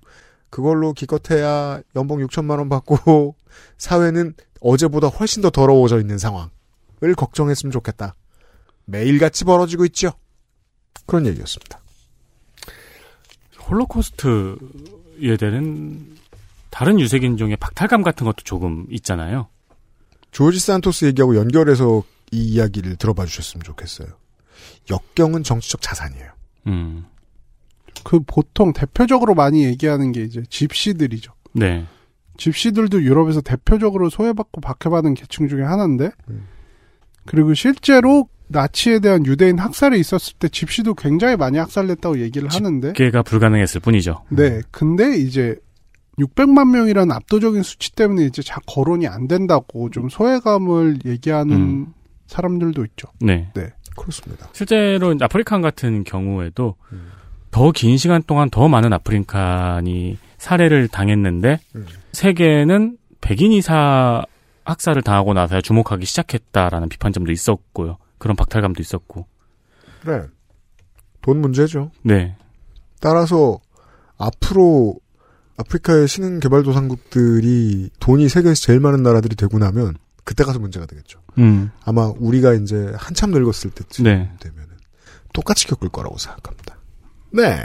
[0.51, 3.35] 그걸로 기껏해야 연봉 6천만 원 받고
[3.79, 8.13] 사회는 어제보다 훨씬 더 더러워져 있는 상황을 걱정했으면 좋겠다.
[8.85, 10.11] 매일같이 벌어지고 있죠.
[11.07, 11.79] 그런 얘기였습니다.
[13.69, 16.17] 홀로코스트에 대한
[16.69, 19.47] 다른 유색인종의 박탈감 같은 것도 조금 있잖아요.
[20.31, 24.07] 조지 산토스 얘기하고 연결해서 이 이야기를 들어봐 주셨으면 좋겠어요.
[24.89, 26.31] 역경은 정치적 자산이에요.
[26.67, 27.05] 음.
[28.03, 31.33] 그 보통 대표적으로 많이 얘기하는 게 이제 집시들이죠.
[31.53, 31.85] 네.
[32.37, 36.47] 집시들도 유럽에서 대표적으로 소외받고 박해받은 계층 중에 하나인데, 음.
[37.25, 43.21] 그리고 실제로 나치에 대한 유대인 학살이 있었을 때 집시도 굉장히 많이 학살됐다고 얘기를 하는데, 걔가
[43.23, 44.23] 불가능했을 뿐이죠.
[44.29, 45.55] 네, 근데 이제
[46.17, 51.93] 600만 명이라는 압도적인 수치 때문에 이제 자 거론이 안 된다고 좀 소외감을 얘기하는 음.
[52.27, 53.07] 사람들도 있죠.
[53.19, 53.51] 네.
[53.53, 53.73] 네.
[53.95, 54.47] 그렇습니다.
[54.53, 57.09] 실제로 African 같은 경우에도 음.
[57.51, 61.85] 더 긴 시간 동안 더 많은 African이 살해를 당했는데 음.
[62.13, 64.23] 세계는 백인이
[64.63, 67.97] 학살을 당하고 나서야 주목하기 시작했다라는 비판점도 있었고요.
[68.17, 69.27] 그런 박탈감도 있었고.
[70.01, 70.27] 그래.
[71.21, 71.91] 돈 문제죠.
[72.03, 72.35] 네.
[72.99, 73.59] 따라서
[74.17, 74.95] 앞으로
[75.57, 81.19] 아프리카의 신흥 개발도상국들이 돈이 세계에서 제일 많은 나라들이 되고 나면 그때 가서 문제가 되겠죠.
[81.37, 81.71] 음.
[81.83, 84.31] 아마 우리가 이제 한참 늙었을 때쯤 네.
[84.39, 84.69] 되면은
[85.33, 86.77] 똑같이 겪을 거라고 생각합니다.
[87.31, 87.61] 네.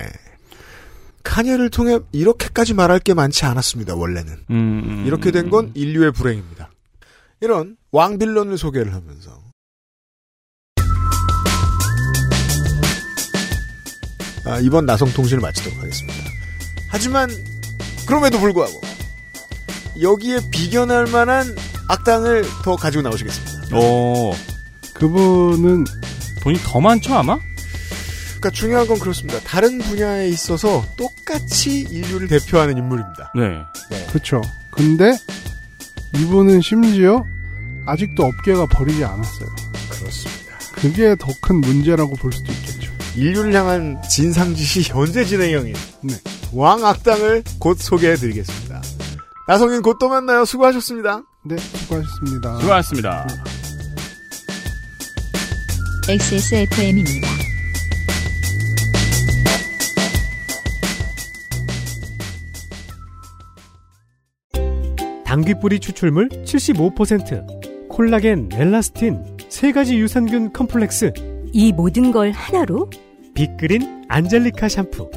[1.23, 3.95] 카니에를 통해 이렇게까지 말할 게 많지 않았습니다.
[3.97, 6.71] 원래는 음, 음, 이렇게 된 건 인류의 불행입니다.
[7.41, 9.41] 이런 왕빌런을 소개를 하면서
[14.47, 16.19] 아, 이번 나성통신을 마치도록 하겠습니다.
[16.89, 17.29] 하지만
[18.07, 18.81] 그럼에도 불구하고
[20.01, 21.47] 여기에 비견할 만한
[21.89, 23.77] 악당을 더 가지고 나오시겠습니다.
[23.77, 24.33] 오.
[24.95, 25.85] 그분은
[26.43, 27.39] 돈이 더 많죠 아마?
[28.47, 29.40] 그러니까 중요한 건 그렇습니다.
[29.40, 33.32] 다른 분야에 있어서 똑같이 인류를 대표하는 인물입니다.
[33.34, 34.07] 네.
[34.09, 34.40] 그렇죠.
[34.70, 35.16] 근데
[36.16, 37.24] 이분은 심지어
[37.86, 39.49] 아직도 업계가 버리지 않았어요.
[39.90, 40.59] 그렇습니다.
[40.74, 42.92] 그게 더 큰 문제라고 볼 수도 있겠죠.
[43.16, 46.14] 인류를 향한 진상짓이 현재 진행형인 네.
[46.53, 48.82] 왕악당을 곧 소개해드리겠습니다.
[49.49, 50.44] 나성인 곧 또 만나요.
[50.44, 51.22] 수고하셨습니다.
[51.44, 52.59] 네, 수고하셨습니다.
[52.61, 53.26] 수고하셨습니다.
[56.09, 57.36] XSFM입니다.
[65.37, 71.12] 당귀뿌리 추출물 75%, 콜라겐, 엘라스틴, 세 가지 유산균 컴플렉스,
[71.53, 72.89] 이 모든 걸 하나로
[73.34, 75.11] 빅그린 안젤리카 샴푸.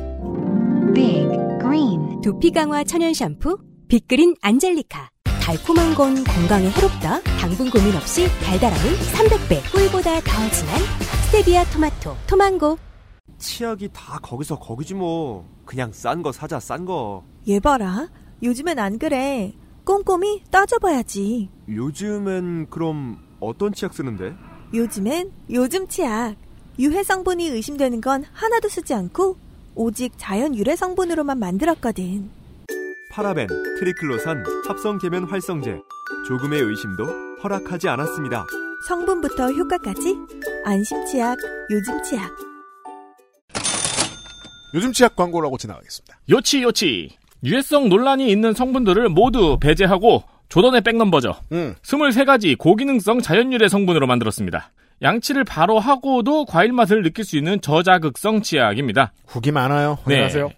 [0.94, 1.26] Big
[1.62, 3.58] Green 두피 강화 천연 샴푸
[3.88, 5.10] 빅그린 안젤리카
[5.42, 10.80] 달콤한 건 건강에 해롭다 당분 고민 없이 달달함은 300배 꿀보다 더 진한
[11.28, 12.78] 스테비아 토마토 토망고
[13.38, 15.48] 치약이 다 거기서 거기지 뭐.
[15.64, 17.24] 그냥 싼 거 사자 싼 거.
[17.48, 18.10] 얘 봐라.
[18.44, 19.54] 요즘엔 안 그래.
[19.84, 21.50] 꼼꼼히 따져봐야지.
[21.68, 24.36] 요즘엔 그럼 어떤 치약 쓰는데?
[24.74, 26.36] 요즘엔 요즘 치약.
[26.78, 29.38] 유해 성분이 의심되는 건 하나도 쓰지 않고
[29.76, 32.30] 오직 자연 유래 성분으로만 만들었거든.
[33.12, 33.48] 파라벤,
[33.80, 35.82] 트리클로산, 합성 계면 활성제.
[36.28, 37.06] 조금의 의심도
[37.44, 38.46] 허락하지 않았습니다.
[38.88, 40.16] 성분부터 효과까지
[40.64, 41.38] 안심 치약,
[41.72, 42.32] 요즘 치약.
[44.74, 46.20] 요즘 치약 광고라고 지나가겠습니다.
[46.30, 47.19] 요치 요치.
[47.44, 51.34] 유해성 논란이 있는 성분들을 모두 배제하고 조던의 백넘버죠.
[51.52, 51.76] 음.
[51.84, 54.72] 23가지 고기능성 자연유래 성분으로 만들었습니다.
[55.02, 59.14] 양치를 바로 하고도 과일 맛을 느낄 수 있는 저자극성 치약입니다.
[59.28, 59.98] 후기 많아요.
[60.04, 60.50] 확인하세요.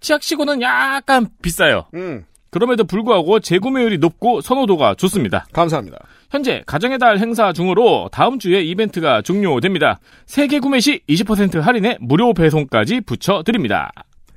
[0.00, 1.86] 치약치고는 약간 비싸요.
[1.94, 2.24] 음.
[2.50, 5.46] 그럼에도 불구하고 재구매율이 높고 선호도가 좋습니다.
[5.52, 5.98] 감사합니다.
[6.30, 9.98] 현재 가정의 달 행사 중으로 다음 주에 이벤트가 종료됩니다.
[10.26, 13.90] 세개 구매 시 20% 할인에 무료 배송까지 붙여드립니다.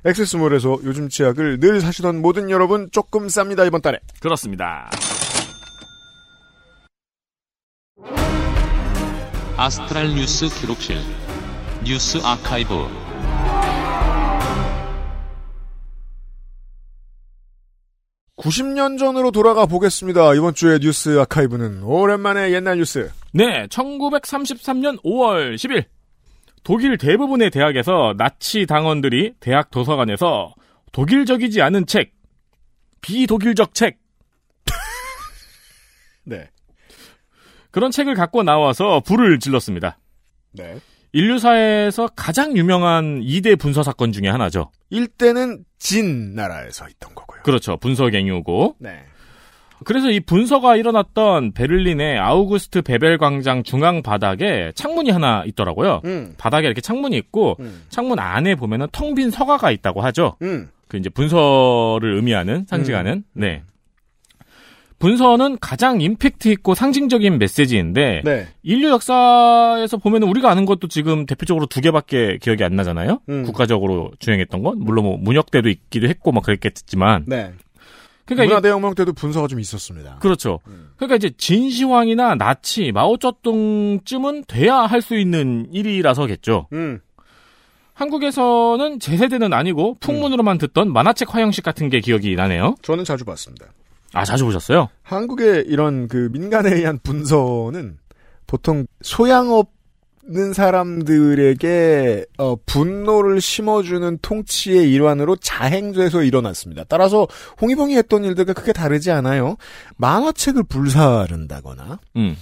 [0.04, 3.98] 액세스몰에서 요즘 치약을 늘 사시던 모든 여러분 조금 쌉니다 이번 달에.
[4.20, 4.90] 그렇습니다.
[9.56, 10.96] 아스트랄 뉴스 기록실
[11.84, 12.88] 뉴스 아카이브
[18.36, 20.34] 90년 전으로 돌아가 보겠습니다.
[20.34, 23.10] 이번 주의 뉴스 아카이브는 오랜만에 옛날 뉴스.
[23.32, 25.84] 네, 1933년 5월 10일
[26.64, 30.54] 독일 대부분의 대학에서 나치 당원들이 대학 도서관에서
[30.92, 32.12] 독일적이지 않은 책,
[33.00, 33.98] 비독일적 책,
[36.24, 36.48] 네.
[37.70, 39.98] 그런 책을 갖고 나와서 불을 질렀습니다.
[40.52, 40.78] 네.
[41.12, 44.70] 인류사에서 가장 유명한 2대 분서 사건 중에 하나죠.
[44.92, 47.42] 1대는 진 나라에서 있던 거고요.
[47.42, 47.76] 그렇죠.
[47.76, 48.76] 분서 갱유고.
[48.78, 49.04] 네.
[49.82, 56.00] 그래서 이 분서가 일어났던 베를린의 아우구스트 베벨 광장 중앙 바닥에 창문이 하나 있더라고요.
[56.04, 56.34] 음.
[56.38, 57.82] 바닥에 이렇게 창문이 있고 음.
[57.88, 60.36] 창문 안에 보면은 텅 빈 서가가 있다고 하죠.
[60.40, 60.70] 음.
[60.88, 63.62] 그 이제 분서를 의미하는 상징하는 네.
[64.98, 68.46] 분서는 가장 임팩트 있고 상징적인 메시지인데 네.
[68.62, 73.18] 인류 역사에서 보면은 우리가 아는 것도 지금 대표적으로 두 개밖에 기억이 안 나잖아요.
[73.28, 73.42] 음.
[73.42, 77.52] 국가적으로 주행했던 건 물론 뭐 문역 때도 있기도 했고 막 그랬겠지만 네.
[78.24, 80.16] 그러니까 문화대혁명 때도 분서가 좀 있었습니다.
[80.20, 80.60] 그렇죠.
[80.68, 80.90] 음.
[80.96, 86.68] 그러니까 이제 진시황이나 나치, 마오쩌둥쯤은 돼야 할 수 있는 일이라서겠죠.
[86.72, 87.00] 음.
[87.94, 92.76] 한국에서는 제 세대는 아니고 풍문으로만 듣던 만화책 화형식 같은 게 기억이 나네요.
[92.82, 93.66] 저는 자주 봤습니다.
[94.14, 94.88] 아 자주 보셨어요?
[95.02, 97.98] 한국의 이런 그 민간에 의한 분서는
[98.46, 99.48] 보통 소양
[100.24, 106.84] 없는 사람들에게 어, 분노를 심어주는 통치의 일환으로 자행돼서 일어났습니다.
[106.88, 107.26] 따라서
[107.60, 109.56] 홍위봉이 했던 일들과 크게 다르지 않아요.
[109.96, 112.36] 만화책을 불사른다거나 음.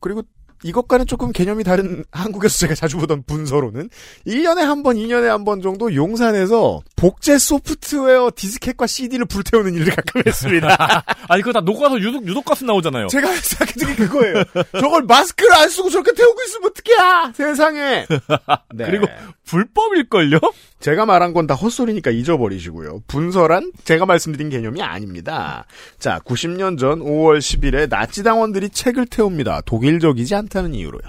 [0.00, 0.22] 그리고
[0.64, 3.90] 이것과는 조금 개념이 다른 한국에서 제가 자주 보던 분서로는
[4.26, 10.22] 1년에 한 번, 2년에 한 번 정도 용산에서 복제 소프트웨어 디스켓과 CD를 불태우는 일을 가끔
[10.26, 11.04] 했습니다.
[11.28, 13.08] 아니 그거 다 녹아서 유독 유독가스 나오잖아요.
[13.08, 14.44] 제가 생각했던 게 그거예요.
[14.80, 17.32] 저걸 마스크를 안 쓰고 저렇게 태우고 있으면 어떡해!
[17.34, 18.06] 세상에!
[18.74, 18.84] 네.
[18.86, 19.06] 그리고
[19.46, 20.38] 불법일걸요?
[20.80, 23.02] 제가 말한 건 다 헛소리니까 잊어버리시고요.
[23.06, 25.66] 분서란 제가 말씀드린 개념이 아닙니다.
[25.98, 29.60] 자, 90년 전 5월 10일에 나치당원들이 책을 태웁니다.
[29.62, 31.02] 독일적이지 않다는 이유로요.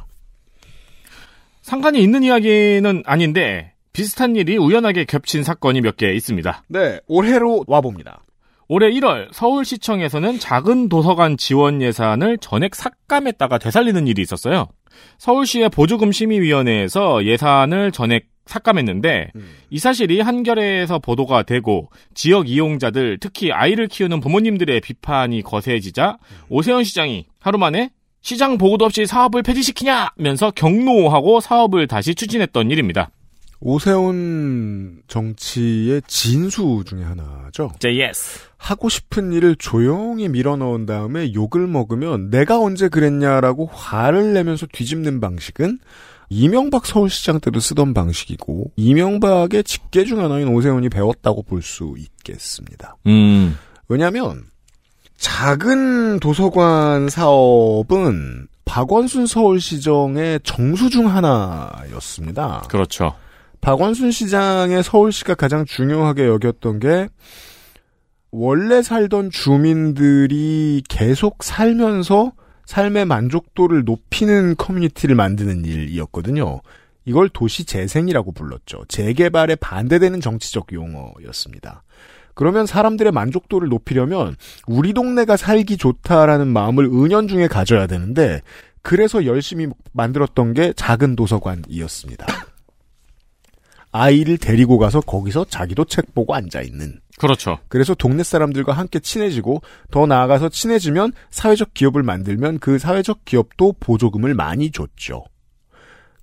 [1.61, 6.63] 상관이 있는 이야기는 아닌데 비슷한 일이 우연하게 겹친 사건이 몇 개 있습니다.
[6.67, 8.24] 네, 올해로 와봅니다.
[8.68, 14.68] 올해 1월 서울시청에서는 작은 도서관 지원 예산을 전액 삭감했다가 되살리는 일이 있었어요.
[15.20, 19.32] 서울시의 보조금 심의위원회에서 예산을 전액 삭감했는데
[19.70, 26.18] 이 사실이 한겨레에서 보도가 되고 지역 이용자들 특히 아이를 키우는 부모님들의 비판이 거세지자
[26.49, 27.89] 오세훈 시장이 하루 만에
[28.22, 33.09] 시장 보고도 없이 사업을 폐지시키냐면서 격노하고 사업을 다시 추진했던 일입니다.
[33.66, 37.72] 오세훈 정치의 진수 중에 하나죠.
[37.80, 38.39] 제 yes.
[38.57, 45.80] 하고 싶은 일을 조용히 밀어넣은 다음에 욕을 먹으면 내가 언제 그랬냐라고 화를 내면서 뒤집는 방식은
[46.30, 52.95] 이명박 서울시장 때도 쓰던 방식이고 이명박의 직계 중 하나인 오세훈이 배웠다고 볼 수 있겠습니다.
[53.07, 53.57] 음.
[53.88, 54.43] 왜냐하면
[55.18, 62.63] 작은 도서관 사업은 박원순 서울시정의 정수 중 하나였습니다.
[62.70, 63.16] 그렇죠.
[63.62, 67.08] 박원순 시장의 서울시가 가장 중요하게 여겼던 게
[68.32, 72.34] 원래 살던 주민들이 계속 살면서
[72.66, 76.62] 삶의 만족도를 높이는 커뮤니티를 만드는 일이었거든요.
[77.06, 78.84] 이걸 도시 재생이라고 불렀죠.
[78.88, 81.84] 재개발에 반대되는 정치적 용어였습니다.
[82.34, 84.36] 그러면 사람들의 만족도를 높이려면
[84.68, 88.41] 우리 동네가 살기 좋다라는 마음을 은연중에 가져야 되는데
[88.82, 92.26] 그래서 열심히 만들었던 게 작은 도서관이었습니다.
[93.96, 97.00] 아이를 데리고 가서 거기서 자기도 책 보고 앉아 있는.
[97.18, 97.60] 그렇죠.
[97.70, 104.34] 그래서 동네 사람들과 함께 친해지고 더 나아가서 친해지면 사회적 기업을 만들면 그 사회적 기업도 보조금을
[104.34, 105.24] 많이 줬죠.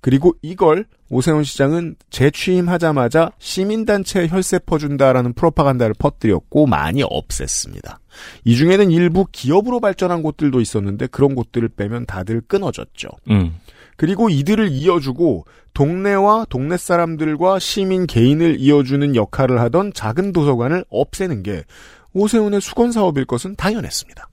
[0.01, 7.97] 그리고 이걸 오세훈 시장은 재취임하자마자 시민단체 혈세 퍼준다라는 프로파간다를 퍼뜨렸고 많이 없앴습니다.
[8.43, 13.07] 이 중에는 일부 기업으로 발전한 곳들도 있었는데 그런 곳들을 빼면 다들 끊어졌죠.
[13.31, 13.55] 음.
[13.97, 21.63] 그리고 이들을 이어주고 동네와 동네 사람들과 시민 개인을 이어주는 역할을 하던 작은 도서관을 없애는 게
[22.13, 24.29] 오세훈의 수건 사업일 것은 당연했습니다.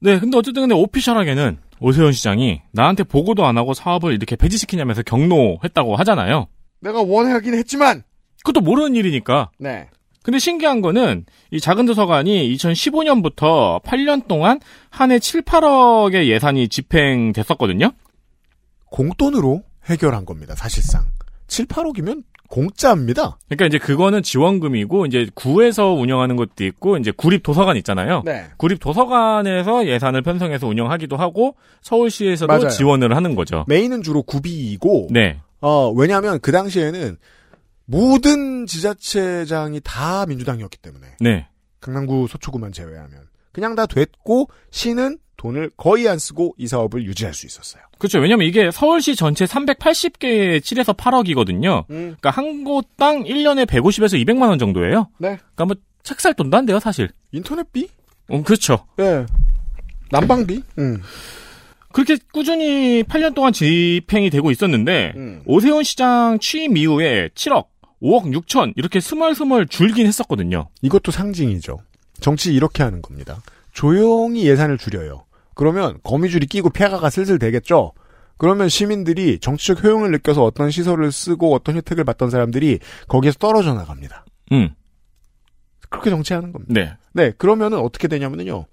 [0.00, 5.96] 네, 근데 어쨌든 근데 오피셜하게는 오세훈 시장이 나한테 보고도 안 하고 사업을 이렇게 폐지시키냐면서 경로했다고
[5.96, 6.46] 하잖아요.
[6.80, 8.02] 내가 원하긴 했지만
[8.38, 9.50] 그것도 모르는 일이니까.
[9.58, 9.88] 네.
[10.22, 14.60] 근데 신기한 거는 이 작은 도서관이 2015년부터 8년 동안
[14.90, 17.92] 한 해 7, 8억의 예산이 집행됐었거든요.
[18.90, 20.54] 공돈으로 해결한 겁니다.
[20.54, 21.04] 사실상
[21.46, 23.38] 7, 8억이면 공짜입니다.
[23.48, 28.22] 그러니까 이제 그거는 지원금이고 이제 구에서 운영하는 것도 있고 이제 구립 도서관 있잖아요.
[28.24, 28.46] 네.
[28.56, 32.68] 구립 도서관에서 예산을 편성해서 운영하기도 하고 서울시에서도 맞아요.
[32.68, 33.64] 지원을 하는 거죠.
[33.68, 35.38] 메인은 주로 구비이고 네.
[35.60, 37.16] 어, 왜냐하면 그 당시에는
[37.90, 41.48] 모든 지자체장이 다 민주당이었기 때문에 네.
[41.80, 47.46] 강남구 소초구만 제외하면 그냥 다 됐고 시는 돈을 거의 안 쓰고 이 사업을 유지할 수
[47.46, 47.82] 있었어요.
[47.98, 48.18] 그렇죠.
[48.18, 51.84] 왜냐면 이게 서울시 전체 380개의 7에서 8억이거든요.
[51.90, 52.14] 음.
[52.20, 55.08] 그러니까 한 곳당 1년에 150에서 200만 원 정도예요.
[55.18, 55.38] 네.
[55.54, 57.10] 그러니까 뭐 책 살 돈도 안 돼요, 사실.
[57.32, 57.88] 인터넷비?
[58.28, 58.86] 어, 그렇죠.
[58.96, 59.24] 네.
[60.10, 60.62] 난방비?
[60.78, 61.00] 음.
[61.92, 65.42] 그렇게 꾸준히 8년 동안 집행이 되고 있었는데 음.
[65.44, 67.66] 오세훈 시장 취임 이후에 7억,
[68.02, 70.68] 5억 6천 이렇게 스멀스멀 줄긴 했었거든요.
[70.82, 71.78] 이것도 상징이죠.
[72.20, 73.42] 정치 이렇게 하는 겁니다.
[73.72, 75.24] 조용히 예산을 줄여요.
[75.54, 77.92] 그러면 거미줄이 끼고 폐가가 슬슬 되겠죠?
[78.38, 84.24] 그러면 시민들이 정치적 효용을 느껴서 어떤 시설을 쓰고 어떤 혜택을 받던 사람들이 거기에서 떨어져 나갑니다.
[84.52, 84.70] 음.
[85.90, 86.72] 그렇게 정치하는 겁니다.
[86.72, 86.96] 네.
[87.12, 88.64] 네, 그러면은 어떻게 되냐면요.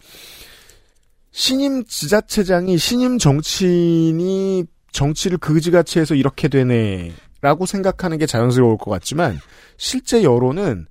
[1.31, 7.11] 신임 지자체장이 신임 정치인이 정치를 그지같이 해서 이렇게 되네
[7.47, 9.39] 라고 생각하는 게 자연스러울 것 같지만
[9.77, 10.87] 실제 여론은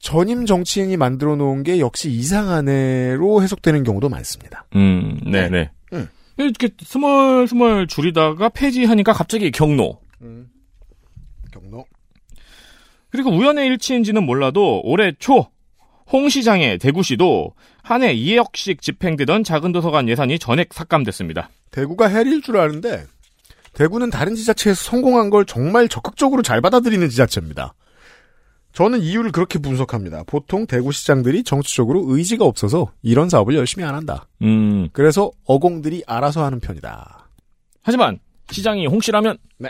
[0.00, 4.66] 전임 정치인이 만들어 놓은 게 역시 이상하네로 해석되는 경우도 많습니다.
[4.76, 5.70] 음, 네, 네.
[5.94, 6.08] 음.
[6.36, 9.98] 이렇게 스멀스멀 줄이다가 폐지하니까 갑자기 경로.
[11.50, 11.86] 경로.
[13.08, 15.46] 그리고 우연의 일치인지는 몰라도 올해 초,
[16.12, 21.48] 홍 시장의 대구시도 한 해 2억씩 집행되던 작은 도서관 예산이 전액 삭감됐습니다.
[21.70, 23.06] 대구가 헬일 줄 아는데
[23.74, 27.74] 대구는 다른 지자체에서 성공한 걸 정말 적극적으로 잘 받아들이는 지자체입니다.
[28.72, 30.24] 저는 이유를 그렇게 분석합니다.
[30.26, 34.26] 보통 대구시장들이 정치적으로 의지가 없어서 이런 사업을 열심히 안 한다.
[34.42, 34.88] 음.
[34.92, 37.28] 그래서 어공들이 알아서 하는 편이다.
[37.82, 38.18] 하지만
[38.50, 39.68] 시장이 홍 씨라면 네.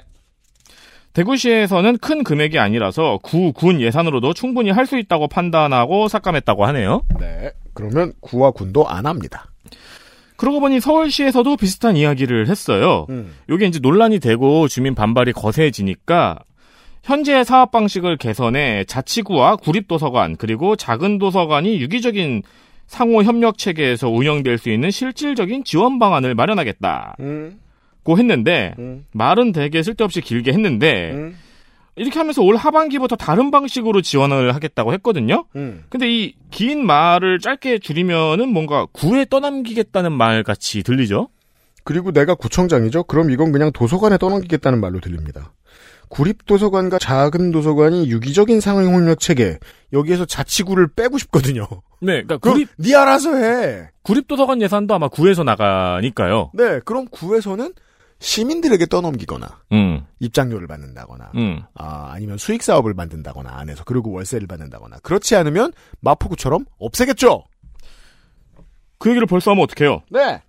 [1.14, 7.02] 대구시에서는 큰 금액이 아니라서 구, 군 예산으로도 충분히 할 수 있다고 판단하고 삭감했다고 하네요.
[7.18, 7.50] 네.
[7.74, 9.46] 그러면 구와 군도 안 합니다.
[10.42, 13.06] 그러고 보니 서울시에서도 비슷한 이야기를 했어요.
[13.10, 13.32] 음.
[13.48, 16.40] 요게 이제 논란이 되고 주민 반발이 거세지니까
[17.04, 22.42] 현재 사업 방식을 개선해 자치구와 구립도서관 그리고 작은 도서관이 유기적인
[22.88, 27.18] 상호 협력 체계에서 운영될 수 있는 실질적인 지원 방안을 마련하겠다.
[27.20, 27.60] 음.
[28.02, 29.06] 고 했는데 음.
[29.12, 31.36] 말은 되게 쓸데없이 길게 했는데 음.
[31.96, 35.44] 이렇게 하면서 올 하반기부터 다른 방식으로 지원을 하겠다고 했거든요.
[35.56, 35.84] 음.
[35.88, 41.28] 근데 이 긴 말을 짧게 줄이면은 뭔가 구에 떠넘기겠다는 말 같이 들리죠?
[41.82, 43.04] 그리고 내가 구청장이죠?
[43.04, 45.52] 그럼 이건 그냥 도서관에 떠넘기겠다는 말로 들립니다.
[46.10, 49.58] 구립도서관과 작은 도서관이 유기적인 상황 협력 체계
[49.94, 51.66] 여기에서 자치구를 빼고 싶거든요.
[52.02, 53.88] 네, 그러니까 구립 네 알아서 해.
[54.02, 56.50] 구립도서관 예산도 아마 구에서 나가니까요.
[56.52, 57.72] 네, 그럼 구에서는
[58.22, 61.62] 시민들에게 떠넘기거나 음, 입장료를 받는다거나 음.
[61.74, 67.44] 아, 아니면 수익 사업을 만든다거나 안에서 그리고 월세를 받는다거나 그렇지 않으면 마포구처럼 없애겠죠.
[68.98, 70.02] 그 얘기를 벌써 하면 어떡해요?
[70.10, 70.40] 네.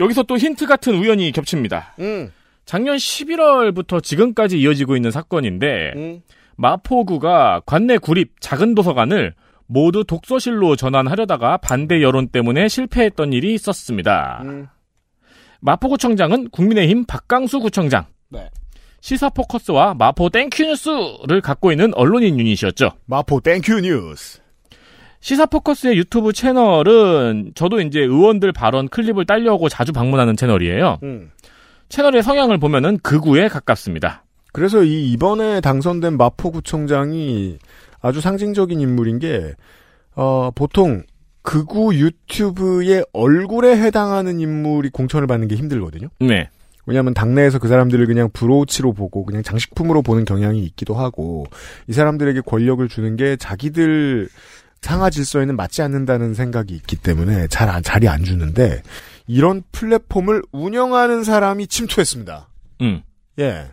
[0.00, 1.94] 여기서 또 힌트 같은 우연이 겹칩니다.
[2.00, 2.32] 음.
[2.64, 6.22] 작년 11월부터 지금까지 이어지고 있는 사건인데 음.
[6.56, 9.34] 마포구가 관내 구립 작은 도서관을
[9.66, 14.42] 모두 독서실로 전환하려다가 반대 여론 때문에 실패했던 일이 있었습니다.
[15.62, 15.66] 음.
[15.66, 18.06] 마포구청장은 국민의힘 박강수 구청장.
[18.28, 18.48] 네.
[19.00, 22.90] 시사 포커스와 마포 땡큐 뉴스를 갖고 있는 언론인 유닛이었죠.
[23.06, 24.40] 마포 땡큐 뉴스.
[25.20, 30.98] 시사 포커스의 유튜브 채널은 저도 이제 의원들 발언 클립을 딸려고 자주 방문하는 채널이에요.
[31.04, 31.30] 음.
[31.88, 34.24] 채널의 성향을 보면은 극우에 가깝습니다.
[34.52, 37.58] 그래서 이 이번에 당선된 마포구청장이
[38.00, 39.54] 아주 상징적인 인물인 게
[40.14, 41.02] 어, 보통
[41.42, 46.08] 극우 유튜브의 얼굴에 해당하는 인물이 공천을 받는 게 힘들거든요.
[46.20, 46.48] 네.
[46.86, 51.46] 왜냐하면 당내에서 그 사람들을 그냥 브로치로 보고 그냥 장식품으로 보는 경향이 있기도 하고
[51.86, 54.28] 이 사람들에게 권력을 주는 게 자기들
[54.80, 58.82] 상하 질서에는 맞지 않는다는 생각이 있기 때문에 잘 안, 자리 안 주는데
[59.28, 62.48] 이런 플랫폼을 운영하는 사람이 침투했습니다.
[62.80, 63.02] 음.
[63.38, 63.68] 예.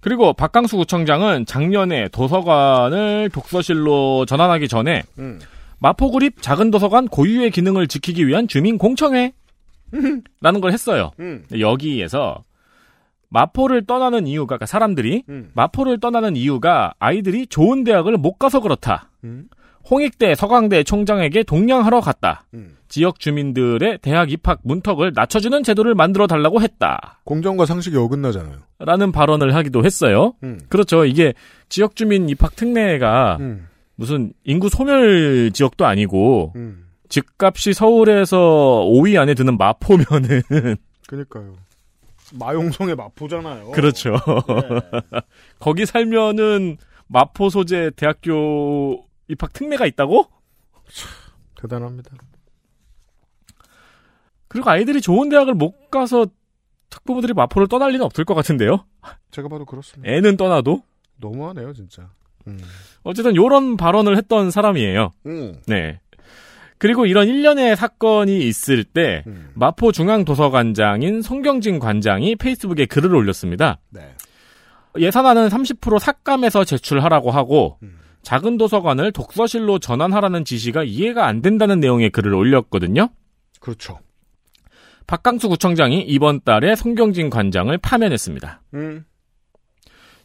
[0.00, 5.40] 그리고 박강수 구청장은 작년에 도서관을 독서실로 전환하기 전에 음.
[5.82, 9.32] 마포구립 작은 도서관 고유의 기능을 지키기 위한 주민 공청회
[10.40, 11.10] 라는 걸 했어요.
[11.18, 11.44] 음.
[11.58, 12.44] 여기에서
[13.28, 15.50] 마포를 떠나는 이유가 그러니까 사람들이 음.
[15.54, 19.10] 마포를 떠나는 이유가 아이들이 좋은 대학을 못 가서 그렇다.
[19.24, 19.48] 음.
[19.90, 22.44] 홍익대 서강대 총장에게 동냥하러 갔다.
[22.54, 22.76] 음.
[22.86, 27.20] 지역 주민들의 대학 입학 문턱을 낮춰주는 제도를 만들어 달라고 했다.
[27.24, 28.58] 공정과 상식이 어긋나잖아요.
[28.78, 30.34] 라는 발언을 하기도 했어요.
[30.44, 30.60] 음.
[30.68, 31.04] 그렇죠.
[31.04, 31.34] 이게
[31.68, 33.66] 지역 주민 입학 특례가 음.
[33.94, 36.88] 무슨 인구 소멸 지역도 아니고 음.
[37.08, 40.42] 집값이 서울에서 5위 안에 드는 마포면은
[41.06, 41.56] 그러니까요.
[42.34, 43.72] 마용성의 마포잖아요.
[43.72, 44.16] 그렇죠.
[45.60, 46.78] 거기 살면은
[47.08, 50.26] 마포 소재 대학교 입학 특례가 있다고?
[51.56, 52.10] 대단합니다.
[54.48, 56.26] 그리고 아이들이 좋은 대학을 못 가서
[56.90, 58.86] 특부모들이 마포를 떠날 리는 없을 것 같은데요.
[59.30, 60.10] 제가 봐도 그렇습니다.
[60.10, 60.82] 애는 떠나도
[61.16, 62.10] 너무하네요, 진짜.
[62.46, 62.58] 음.
[63.02, 65.12] 어쨌든 요런 발언을 했던 사람이에요.
[65.26, 65.54] 음.
[65.66, 66.00] 네.
[66.78, 69.50] 그리고 이런 일련의 사건이 있을 때 음.
[69.54, 73.78] 마포 중앙도서관장인 송경진 관장이 페이스북에 글을 올렸습니다.
[73.90, 74.00] 네.
[74.98, 77.98] 예산안은 30% 삭감해서 제출하라고 하고 음.
[78.22, 83.08] 작은 도서관을 독서실로 전환하라는 지시가 이해가 안 된다는 내용의 글을 올렸거든요.
[83.60, 84.00] 그렇죠.
[85.06, 88.62] 박강수 구청장이 이번 달에 송경진 관장을 파면했습니다.
[88.74, 89.04] 음.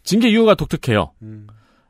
[0.04, 1.12] 징계 이유가 독특해요.
[1.22, 1.48] 음.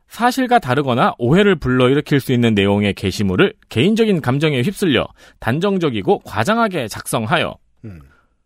[0.08, 5.08] 사실과 다르거나 오해를 불러일으킬 수 있는 내용의 게시물을 개인적인 감정에 휩쓸려
[5.40, 7.56] 단정적이고 과장하게 작성하여
[7.86, 8.00] 음.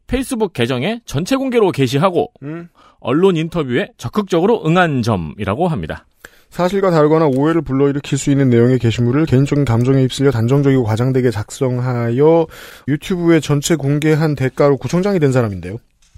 [0.07, 2.67] 페이스북 계정에 전체 공개로 게시하고 음.
[2.99, 6.05] 언론 인터뷰에 적극적으로 응한 점이라고 합니다.
[6.49, 12.45] 사실과 다르거나 오해를 불러일으킬 수 있는 내용의 게시물을 개인적인 감정에 휩쓸려 단정적이고 과장되게 작성하여
[12.89, 15.77] 유튜브에 전체 공개한 대가로 구청장이 된 사람인데요.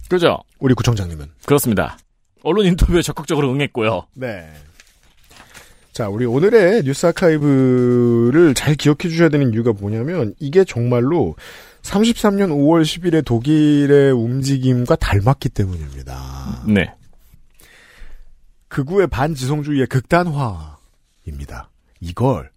[0.10, 0.40] 그죠?
[0.60, 1.28] 우리 구청장님은.
[1.46, 1.98] 그렇습니다.
[2.42, 4.08] 언론 인터뷰에 적극적으로 응했고요.
[4.16, 4.50] 네.
[5.94, 11.36] 자, 우리 오늘의 뉴스 아카이브를 잘 기억해 주셔야 되는 이유가 뭐냐면 이게 정말로
[11.84, 16.64] 33년 5월 10일의 독일의 움직임과 닮았기 때문입니다.
[16.68, 16.92] 네.
[18.70, 21.70] 극우의 반지성주의의 극단화입니다.
[22.00, 22.50] 이걸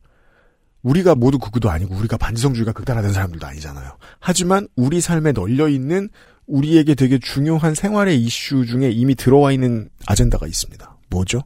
[0.80, 3.98] 우리가 모두 극우도 아니고 우리가 반지성주의가 극단화된 사람들도 아니잖아요.
[4.18, 6.08] 하지만 우리 삶에 널려 있는
[6.46, 10.96] 우리에게 되게 중요한 생활의 이슈 중에 이미 들어와 있는 아젠다가 있습니다.
[11.10, 11.42] 뭐죠?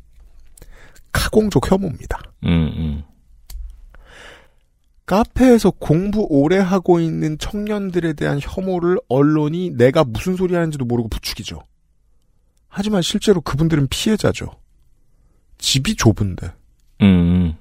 [1.12, 2.20] 카공족 혐오입니다.
[2.44, 3.04] 음, 음.
[5.10, 11.64] 카페에서 공부 오래 하고 있는 청년들에 대한 혐오를 언론이 내가 무슨 소리 하는지도 모르고 부추기죠.
[12.68, 14.52] 하지만 실제로 그분들은 피해자죠.
[15.58, 16.52] 집이 좁은데,
[17.02, 17.56] 음,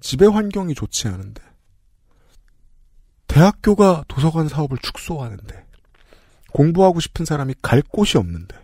[0.00, 1.40] 집의 환경이 좋지 않은데,
[3.28, 5.64] 대학교가 도서관 사업을 축소하는데,
[6.52, 8.56] 공부하고 싶은 사람이 갈 곳이 없는데,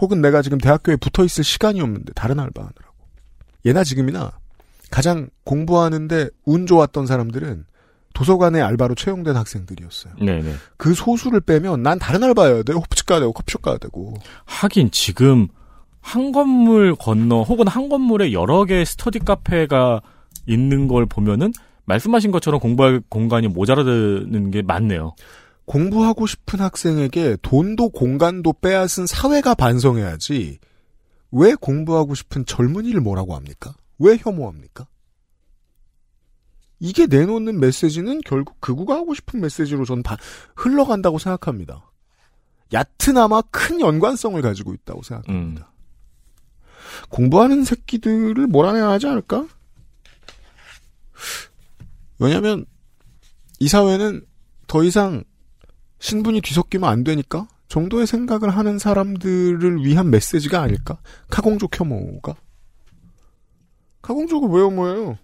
[0.00, 2.94] 혹은 내가 지금 대학교에 붙어 있을 시간이 없는데 다른 알바하느라고.
[3.64, 4.32] 예나 지금이나
[4.90, 7.64] 가장 공부하는데 운 좋았던 사람들은
[8.14, 10.14] 도서관에 알바로 채용된 학생들이었어요.
[10.20, 10.54] 네네.
[10.76, 12.72] 그 소수를 빼면 난 다른 알바해야 돼.
[12.72, 14.14] 호프집 가야 되고 커피숍 가야 되고.
[14.46, 15.48] 하긴 지금
[16.00, 20.00] 한 건물 건너 혹은 한 건물에 여러 개의 스터디 카페가
[20.46, 21.52] 있는 걸 보면은
[21.84, 25.14] 말씀하신 것처럼 공부할 공간이 모자라는 게 많네요.
[25.70, 30.58] 공부하고 싶은 학생에게 돈도 공간도 빼앗은 사회가 반성해야지.
[31.30, 33.72] 왜 공부하고 싶은 젊은이를 뭐라고 합니까?
[34.00, 34.88] 왜 혐오합니까?
[36.80, 40.16] 이게 내놓는 메시지는 결국 극우가 하고 싶은 메시지로 저는 다
[40.56, 41.88] 흘러간다고 생각합니다.
[42.72, 45.72] 얕으나마 큰 연관성을 가지고 있다고 생각합니다.
[47.10, 49.46] 공부하는 새끼들을 몰아내야 하지 않을까?
[52.18, 52.66] 왜냐면
[53.60, 54.26] 이 사회는
[54.66, 55.22] 더 이상
[56.00, 60.98] 신분이 뒤섞이면 안 되니까 정도의 생각을 하는 사람들을 위한 메시지가 아닐까?
[61.30, 62.34] 카공족 혐오가?
[64.02, 65.18] 카공족을 왜 혐오해요?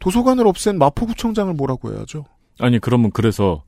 [0.00, 2.24] 도서관을 없앤 마포구청장을 뭐라고 해야죠?
[2.58, 3.62] 아니 그러면 그래서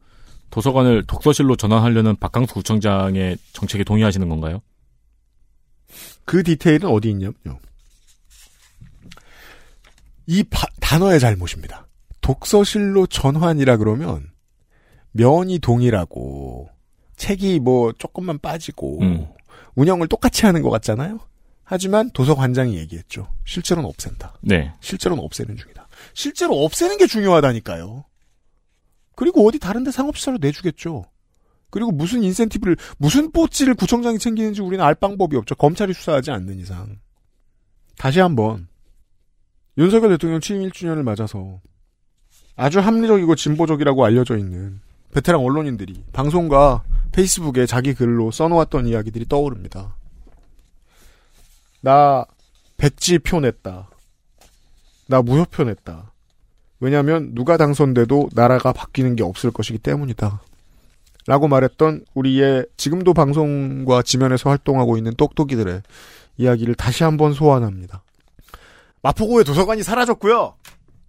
[0.50, 4.60] 도서관을 독서실로 전환하려는 박강수 구청장의 정책에 동의하시는 건가요?
[6.24, 7.60] 그 디테일은 어디 있냐면요.
[10.26, 11.86] 이 바- 단어의 잘못입니다.
[12.20, 14.30] 독서실로 전환이라 그러면
[15.12, 16.68] 면이 동일하고
[17.16, 19.26] 책이 뭐 조금만 빠지고 음.
[19.74, 21.20] 운영을 똑같이 하는 것 같잖아요.
[21.64, 23.28] 하지만 도서관장이 얘기했죠.
[23.46, 24.34] 실제로는 없앤다.
[24.42, 24.72] 네.
[24.80, 25.88] 실제로는 없애는 중이다.
[26.12, 28.04] 실제로 없애는 게 중요하다니까요.
[29.14, 31.04] 그리고 어디 다른 데 상업시설로 내주겠죠.
[31.70, 35.54] 그리고 무슨 인센티브를 무슨 뽀찌를 구청장이 챙기는지 우리는 알 방법이 없죠.
[35.54, 36.98] 검찰이 수사하지 않는 이상.
[37.96, 38.68] 다시 한번
[39.78, 41.62] 윤석열 대통령 취임 1주년을 맞아서
[42.56, 44.81] 아주 합리적이고 진보적이라고 알려져 있는
[45.12, 46.82] 베테랑 언론인들이 방송과
[47.12, 49.94] 페이스북에 자기 글로 써놓았던 이야기들이 떠오릅니다.
[51.82, 52.24] 나
[52.78, 53.88] 백지 표 냈다.
[55.08, 56.12] 나 무효표 냈다.
[56.80, 60.40] 왜냐하면 누가 당선돼도 나라가 바뀌는 게 없을 것이기 때문이다.
[61.26, 65.82] 라고 말했던 우리의 지금도 방송과 지면에서 활동하고 있는 똑똑이들의
[66.38, 68.02] 이야기를 다시 한번 소환합니다.
[69.02, 70.54] 마포구의 도서관이 사라졌고요.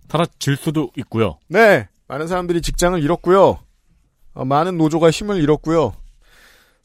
[0.10, 1.39] 사라질 수도 있고요.
[1.47, 3.60] 네, 많은 사람들이 직장을 잃었고요.
[4.34, 5.94] 어, 많은 노조가 힘을 잃었고요.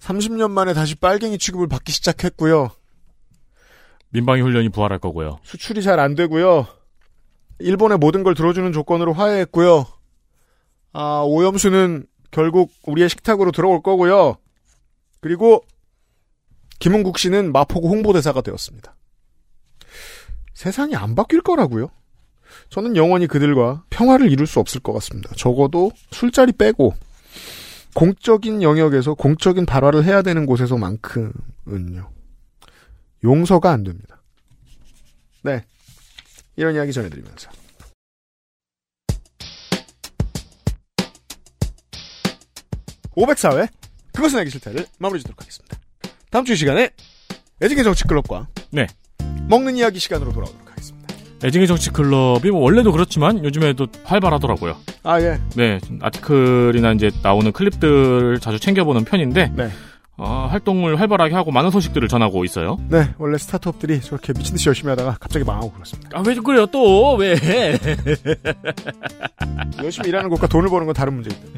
[0.01, 2.71] 30년 만에 다시 빨갱이 취급을 받기 시작했고요.
[4.11, 5.39] 민방위 훈련이 부활할 거고요.
[5.43, 6.67] 수출이 잘 안 되고요.
[7.59, 9.87] 일본의 모든 걸 들어주는 조건으로 화해했고요.
[10.93, 14.37] 아, 오염수는 결국 우리의 식탁으로 들어올 거고요.
[15.21, 15.63] 그리고
[16.79, 18.95] 김은국 씨는 마포구 홍보대사가 되었습니다.
[20.55, 21.91] 세상이 안 바뀔 거라고요?
[22.71, 25.31] 저는 영원히 그들과 평화를 이룰 수 없을 것 같습니다.
[25.37, 26.95] 적어도 술자리 빼고
[27.95, 32.11] 공적인 영역에서 공적인 발화를 해야 되는 곳에서만큼은요.
[33.25, 34.23] 용서가 안 됩니다.
[35.43, 35.65] 네.
[36.57, 37.51] 이런 이야기 전해드리면서.
[43.15, 43.69] 오백사회
[44.13, 45.79] 그것은 알기 싫다를 마무리 짓도록 하겠습니다.
[46.31, 46.91] 다음 주 이 시간에
[47.63, 48.87] 애증의 정치클럽과 네.
[49.49, 50.68] 먹는 이야기 시간으로 돌아오도록 하겠습니다.
[51.45, 54.77] 애증의 정치 클럽이 뭐 원래도 그렇지만 요즘에도 활발하더라고요.
[55.05, 55.39] 아 예.
[55.55, 59.71] 네, 아티클이나 이제 나오는 클립들을 자주 챙겨보는 편인데 네.
[60.17, 62.77] 어, 활동을 활발하게 하고 많은 소식들을 전하고 있어요.
[62.89, 66.19] 네, 원래 스타트업들이 저렇게 미친 듯이 열심히 하다가 갑자기 망하고 그렇습니다.
[66.19, 67.15] 아, 왜 그래요, 또?
[67.15, 67.37] 왜?
[69.81, 71.53] 열심히 일하는 것과 돈을 버는 건 다른 때문에.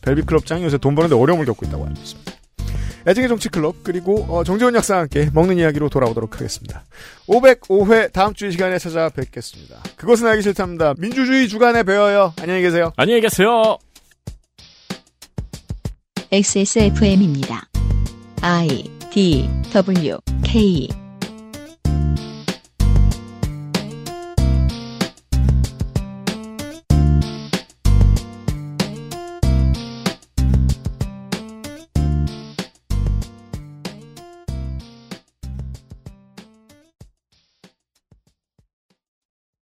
[0.00, 2.32] 벨비클럽장이 요새 돈 버는데 어려움을 겪고 있다고 알고 있습니다.
[3.06, 6.84] 애증의 정치클럽 그리고 어, 정재원 약사와 함께 먹는 이야기로 돌아오도록 하겠습니다.
[7.28, 9.76] 505회 다음 주 이 시간에 찾아뵙겠습니다.
[9.96, 10.94] 그것은 알기 싫답니다.
[10.98, 12.32] 민주주의 주간에 배워요.
[12.40, 12.92] 안녕히 계세요.
[12.96, 13.78] 안녕히 계세요.
[16.32, 17.68] XSFM입니다.
[18.42, 20.88] I D W K